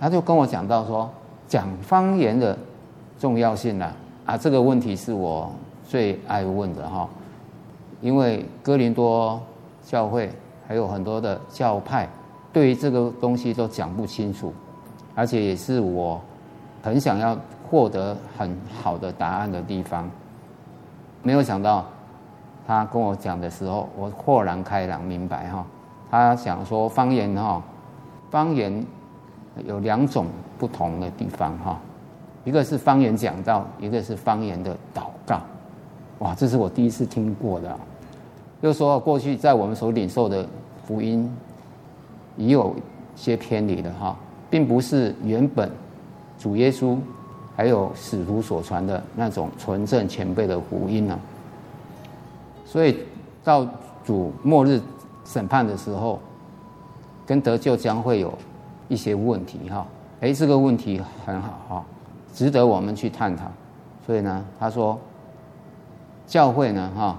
[0.00, 1.08] 他就跟我讲到说
[1.46, 2.58] 讲方言的
[3.16, 3.92] 重要性呢
[4.26, 5.52] 啊，这个问题是我
[5.86, 7.08] 最爱问的哈，
[8.00, 9.40] 因为哥林多
[9.86, 10.28] 教会
[10.66, 12.08] 还有很多的教派。
[12.52, 14.52] 对于这个东西都讲不清楚，
[15.14, 16.20] 而且也是我
[16.82, 17.38] 很想要
[17.68, 20.08] 获得很好的答案的地方。
[21.22, 21.84] 没有想到
[22.66, 25.64] 他跟我讲的时候，我豁然开朗，明白哈。
[26.10, 27.62] 他想说方言哈，
[28.30, 28.84] 方言
[29.66, 30.26] 有两种
[30.58, 31.78] 不同的地方哈，
[32.44, 35.40] 一个是方言讲道，一个是方言的祷告。
[36.20, 37.76] 哇，这是我第一次听过的。
[38.62, 40.46] 就说过去在我们所领受的
[40.84, 41.30] 福音。
[42.36, 42.74] 已有
[43.14, 44.16] 些偏离的哈，
[44.50, 45.70] 并不是原本
[46.36, 46.98] 主耶稣
[47.56, 51.18] 还有使徒所传的那种纯正前辈的福音呢。
[52.64, 52.98] 所以
[53.42, 53.66] 到
[54.04, 54.80] 主末日
[55.24, 56.18] 审判的时候，
[57.24, 58.36] 跟得救将会有
[58.88, 59.86] 一些问题哈。
[60.20, 61.84] 哎，这个问题很好哈，
[62.34, 63.44] 值得我们去探讨。
[64.06, 64.98] 所以呢，他说
[66.26, 67.16] 教会呢哈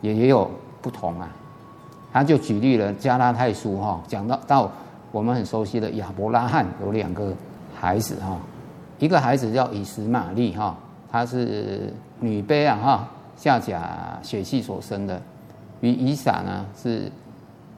[0.00, 0.50] 也也有
[0.80, 1.28] 不同啊。
[2.12, 4.70] 他就举例了加拉太书哈，讲到到
[5.10, 7.32] 我们很熟悉的亚伯拉罕有两个
[7.74, 8.36] 孩子哈，
[9.02, 10.78] 一个孩子叫以实玛利哈，
[11.10, 15.20] 他是女卑啊哈，夏甲血气所生的，
[15.80, 17.10] 与以撒呢是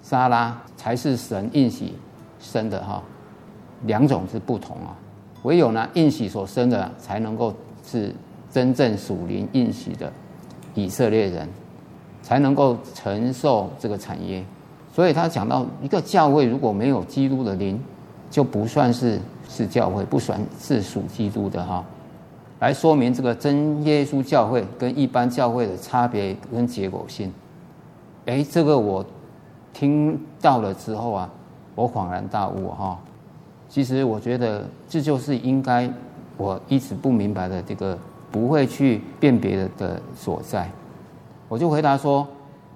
[0.03, 1.95] 撒拉才是神应许
[2.39, 3.03] 生的哈，
[3.85, 4.93] 两种是不同啊，
[5.45, 8.15] 唯有呢应许所生的才能够是
[8.51, 10.13] 真正属灵应许的
[10.75, 11.49] 以色列人。
[12.23, 14.43] 才能够承受这个产业，
[14.95, 17.79] 所以他讲到一个教会如果没有基督的灵，
[18.31, 19.21] 就不算是
[19.55, 21.85] 是教会，不算是属基督的哈。
[22.59, 27.33] 来说明这个真耶稣教会跟一般教会的差别跟结果性。
[28.27, 29.05] 哎，这个我
[29.73, 31.31] 听到了之后啊，
[31.75, 32.99] 我恍然大悟哈。
[33.69, 35.91] 其实我觉得这就是应该
[36.37, 37.97] 我一直不明白的这个
[38.31, 40.69] 不会去辨别的的所在。
[41.49, 42.27] 我就回答说：“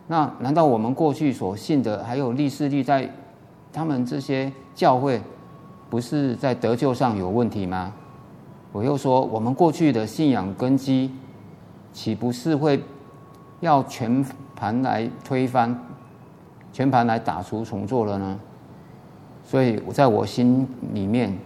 [0.07, 3.09] 那难道我们过去所信的，还有历世历代，
[3.73, 5.21] 他们这些教会，
[5.89, 7.93] 不是在得救上有问题吗？”
[8.73, 11.11] 我又说：“我们过去的信仰根基，
[11.93, 12.83] 岂不是会
[13.61, 14.25] 要全
[14.55, 15.79] 盘来推翻，
[16.73, 18.39] 全盘来打除重做了呢？”
[19.45, 21.37] 所以我在我心里面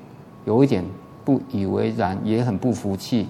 [0.45, 0.85] 有一点
[1.25, 3.29] 不以为然，也很不服气。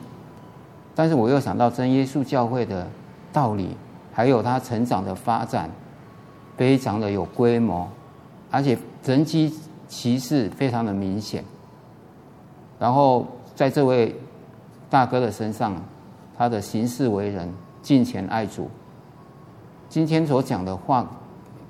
[0.95, 2.87] 但是我又想到真耶稣教会的。
[3.35, 3.75] 道理，
[4.13, 5.71] 还有他成长的发展，
[6.55, 7.89] 非常的有规模，
[8.51, 9.51] 而且人机
[9.93, 11.45] 歧视非常的明显。
[12.78, 14.16] 然后在这位
[14.88, 15.76] 大哥的身上，
[16.34, 17.47] 他的行事为人
[17.82, 18.70] 敬虔爱主，
[19.90, 21.07] 今天所讲的话，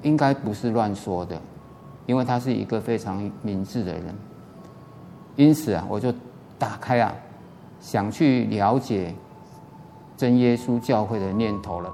[0.03, 1.41] 应该不是乱说的，
[2.07, 4.15] 因为他是一个非常明智的人。
[5.35, 6.15] 因此啊，我就
[6.61, 7.13] 打开啊，
[7.81, 9.13] 想去了解。
[10.15, 11.91] 真耶稣教会的念头了。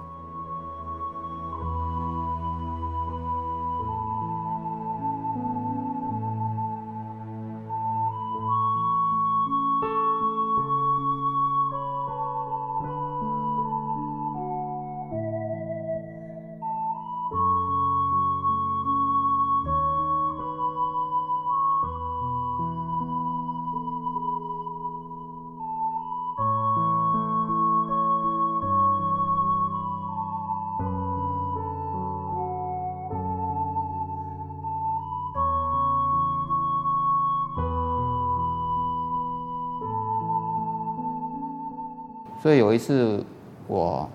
[42.48, 43.22] 所以有一次，
[43.66, 44.08] 我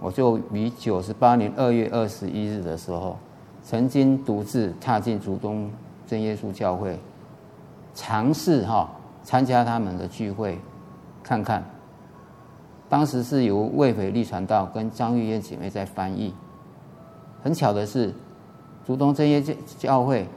[0.00, 3.18] 我就于九十八年二月二十一日的时候，
[3.64, 5.68] 曾经独自踏进竹东
[6.06, 6.96] 真耶稣教会，
[7.96, 8.88] 尝试哈
[9.24, 10.56] 参加他们的聚会，
[11.20, 11.64] 看看。
[12.88, 16.32] 当时是由魏斐利传道跟张玉燕姐妹在翻译。
[17.42, 18.14] 很巧的是，
[18.86, 19.42] 竹东真耶
[19.76, 20.28] 教会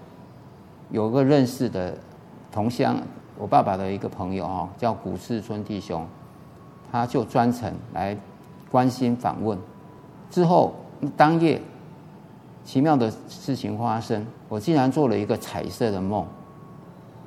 [0.90, 1.96] 有个认识的
[2.52, 2.98] 同乡，
[3.38, 6.04] 我爸爸的一个朋友哈，叫古世春弟兄。
[6.94, 8.16] 他就专程来
[8.70, 9.58] 关心访问，
[10.30, 10.76] 之后
[11.18, 11.60] 当夜
[12.64, 16.24] 奇妙的事情发生，我竟然做了一个彩色的梦，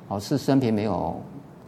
[0.07, 1.19] 哦，是生平没有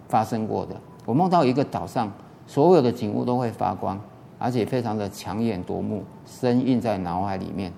[0.08, 0.76] 发生过的。
[1.06, 2.10] 我梦到一个岛上
[2.47, 4.00] 所有的景物都会发光，
[4.38, 7.70] 而且非常的抢眼夺目，深印在脑海里面。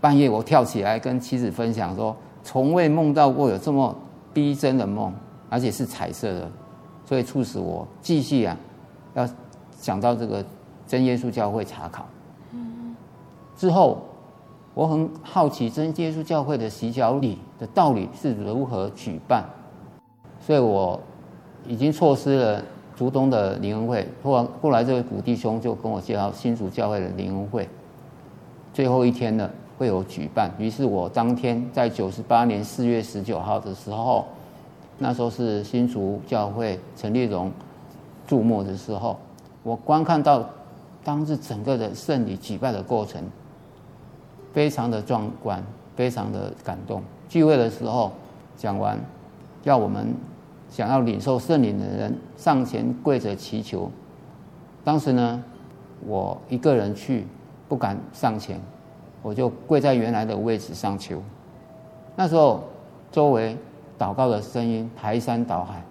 [0.00, 3.94] 半夜我跳起来跟妻子分享说，从未梦到过有这么
[4.32, 5.12] 逼真的梦，
[5.50, 6.50] 而且是彩色的，
[7.04, 8.56] 所以促使我继续啊，
[9.14, 9.28] 要
[9.80, 10.44] 讲到这个
[10.86, 12.06] 真耶稣教会查考。
[13.56, 14.02] 之后，
[14.74, 19.44] 我很好奇真耶稣教会的洗脚礼的道理是如何举办，
[20.40, 20.98] 所以我
[21.66, 22.62] 已经错失了
[22.96, 24.08] 竹东的灵恩会。
[24.22, 27.68] 后来，后来这位古弟兄就跟我介绍新竹教会的灵恩会，
[28.72, 29.48] 最后一天呢
[29.78, 30.50] 会有举办。
[30.58, 34.26] 于是我当天在九十八年四月十九号的时候，
[34.98, 37.50] 那时候是新竹教会陈立荣
[38.26, 39.16] 注目的时候，
[39.62, 40.48] 我观看到
[41.02, 43.22] 当日整个的圣礼举拜的过程。
[44.52, 45.60] 非常的壮观，
[45.96, 47.02] 非常的感动。
[47.28, 48.12] 聚会的时候
[48.56, 48.96] 讲完，
[49.64, 50.14] 要我们
[50.70, 53.90] 想要领受圣灵的人上前跪着祈求。
[54.84, 55.42] 当时呢，
[56.06, 57.26] 我一个人去，
[57.68, 58.60] 不敢上前，
[59.22, 61.20] 我就跪在原来的位置上求。
[62.14, 62.62] 那时候
[63.10, 63.56] 周围
[63.98, 65.82] 祷告的声音排山倒海，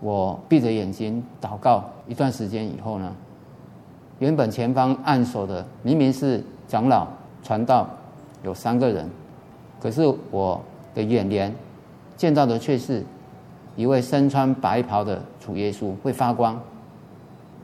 [0.00, 3.12] 我闭着眼睛祷告一段时间以后呢，
[4.18, 7.06] 原本前方按手的明明是长老。
[7.42, 7.88] 传道
[8.42, 9.08] 有三个人，
[9.80, 10.60] 可是我
[10.96, 11.54] 的眼帘
[12.16, 13.04] 见到的却是
[13.76, 16.60] 一位身穿白袍的主耶稣，会发光，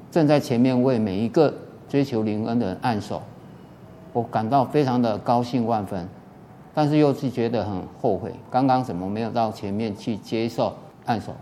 [0.08, 1.52] 正在前面为每一个
[1.88, 3.20] 追求灵恩的人按手。
[4.12, 6.06] 我感到非常的高兴万分，
[6.74, 10.72] 但是又是觉得很后悔，刚刚怎么没有到前面去接受
[11.06, 11.32] 按手？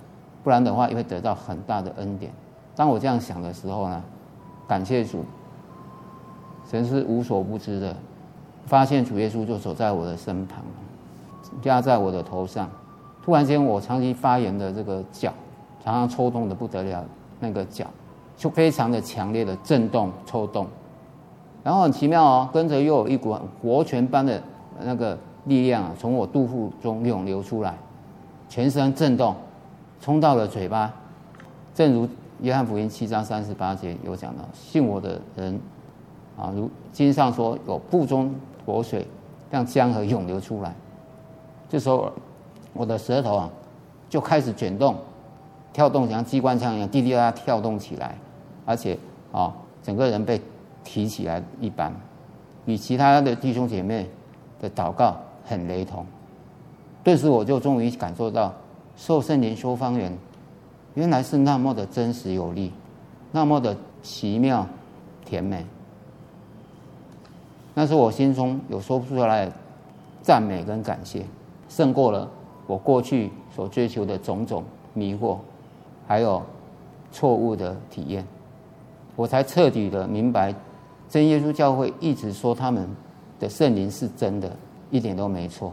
[0.43, 2.33] 不然的话，也会得到很大的恩典。
[2.75, 4.03] 当我这样想的时候呢，
[4.67, 5.25] 感谢主，
[6.69, 7.95] 神是无所不知的。
[8.67, 10.63] 发现主耶稣就走在我的身旁，
[11.65, 12.71] 压在我的头上。
[13.23, 15.33] 突然间，我长期发炎的这个脚，
[15.83, 17.05] 常常抽动的不得了，
[17.41, 17.87] 那个脚
[18.37, 20.67] 就非常的强烈的震动抽动。
[21.63, 24.41] 然后很奇妙哦，跟着又有一股活泉般的
[24.85, 27.77] 那个力量啊，从我肚腹中涌流出来，
[28.49, 29.35] 全身震动，
[30.01, 30.93] 冲到了嘴巴。
[31.75, 32.09] 正如
[32.41, 35.61] 约翰福音七章三十八节有讲到，信我的人
[36.39, 38.35] 啊，如经上说，有腹中。
[38.67, 39.05] 活水
[39.51, 40.73] 像江河涌流出来，
[41.69, 42.13] 这时候
[42.73, 43.51] 我的舌头啊
[44.09, 44.95] 就开始卷动、
[45.73, 48.15] 跳动，像机关枪一样滴滴答答跳动起来，
[48.67, 48.97] 而且
[49.33, 49.53] 啊
[49.83, 50.41] 整个人被
[50.85, 51.93] 提起来一般，
[52.67, 54.09] 与其他的弟兄姐妹
[54.61, 56.05] 的祷告很雷同。
[57.03, 58.55] 顿时我就终于感受到
[58.97, 60.17] 受圣灵修方言
[60.95, 62.73] 原来是那么的真实有力，
[63.33, 64.67] 那么的奇妙
[65.25, 65.65] 甜美。
[67.73, 69.51] 那是我心中有说不出来
[70.21, 71.25] 赞美跟感谢，
[71.69, 72.29] 胜过了
[72.67, 75.39] 我过去所追求的种种迷惑，
[76.07, 76.43] 还有
[77.13, 78.27] 错误的体验，
[79.17, 80.55] 我才彻底的明白，
[81.09, 82.87] 真耶稣教会一直说他们
[83.41, 84.55] 的圣灵是真的，
[84.91, 85.73] 一点都没错，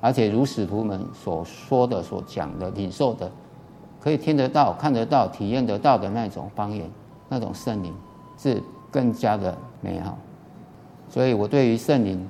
[0.00, 3.28] 而且如使徒们所说的、所讲的、领受的，
[3.98, 6.88] 可以听得到、看得到、体验得到的那种方言，
[7.28, 7.92] 那种圣灵
[8.38, 10.16] 是更加的美好。
[11.08, 12.24] 所以我对于圣灵，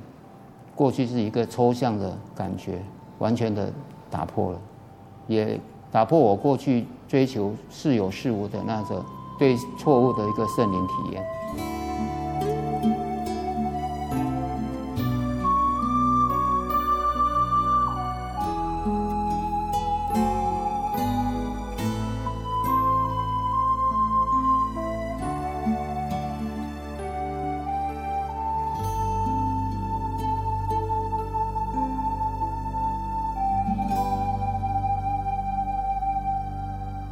[0.75, 2.81] 过去是一个抽象的感觉，
[3.19, 3.71] 完全的
[4.09, 4.59] 打破了，
[5.27, 5.61] 也
[5.91, 9.05] 打破我过去追求是有是无的那个
[9.39, 11.80] 对错误的一个圣灵体验。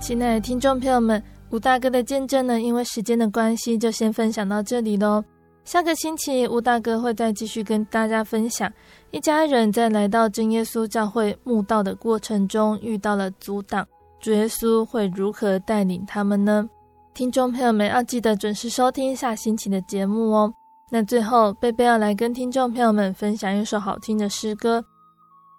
[0.08, 5.22] 亲爱的听众朋友们，吴大哥的见证呢，因为时间的关系，就先分享到这里喽。
[5.66, 8.72] 下个星期，吴大哥会再继续跟大家分享，
[9.10, 13.86] 一家人在来到真耶稣教会慕道的过程中遇到了阻挡，
[14.18, 16.66] 主耶稣会如何带领他们呢？
[17.12, 20.50] 听众朋友们要记得准时收听下星期的节目哦。
[20.90, 24.82] 那最后，贝贝要来跟听众朋友们分享一首好听的诗歌，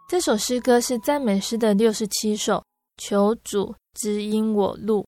[0.09, 2.63] 这首诗歌是赞美诗的六十七首，
[2.97, 3.75] 求主。
[3.93, 5.07] 指引我路。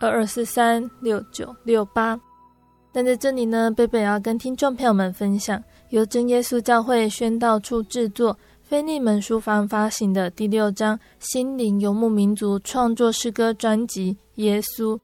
[0.00, 2.18] 二二四三六九六八。
[2.92, 14.96] 但在这里呢，贝贝要跟听众朋友们分享，由真耶稣教会宣道处制作、菲利门书房发行的第六张心灵游牧民族创作诗歌专辑《耶稣》，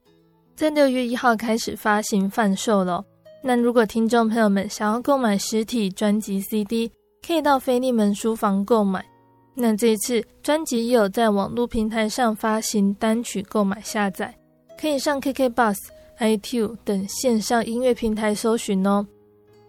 [0.53, 3.03] 在六月一号开始发行贩售了。
[3.41, 6.91] 那如果听众朋友们想要购买实体专辑 CD，
[7.25, 9.05] 可以到菲利门书房购买。
[9.53, 14.35] 那这次专辑也有在网络平台上发行单曲购买下载，
[14.79, 15.77] 可以上 KK Bus。
[16.19, 19.05] iTunes 等线上音乐平台搜寻哦。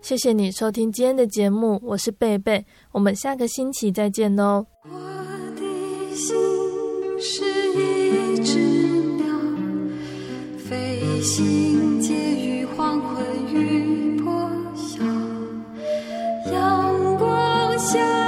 [0.01, 4.65] 谢谢你收听今天的节目，我是贝贝，我们下个星期再见哦。
[4.85, 4.99] 我
[5.57, 6.35] 的心
[7.21, 7.45] 是
[7.75, 8.59] 一只
[9.19, 9.27] 鸟，
[10.57, 15.05] 飞行介于黄昏与破晓，
[16.51, 18.28] 阳光下。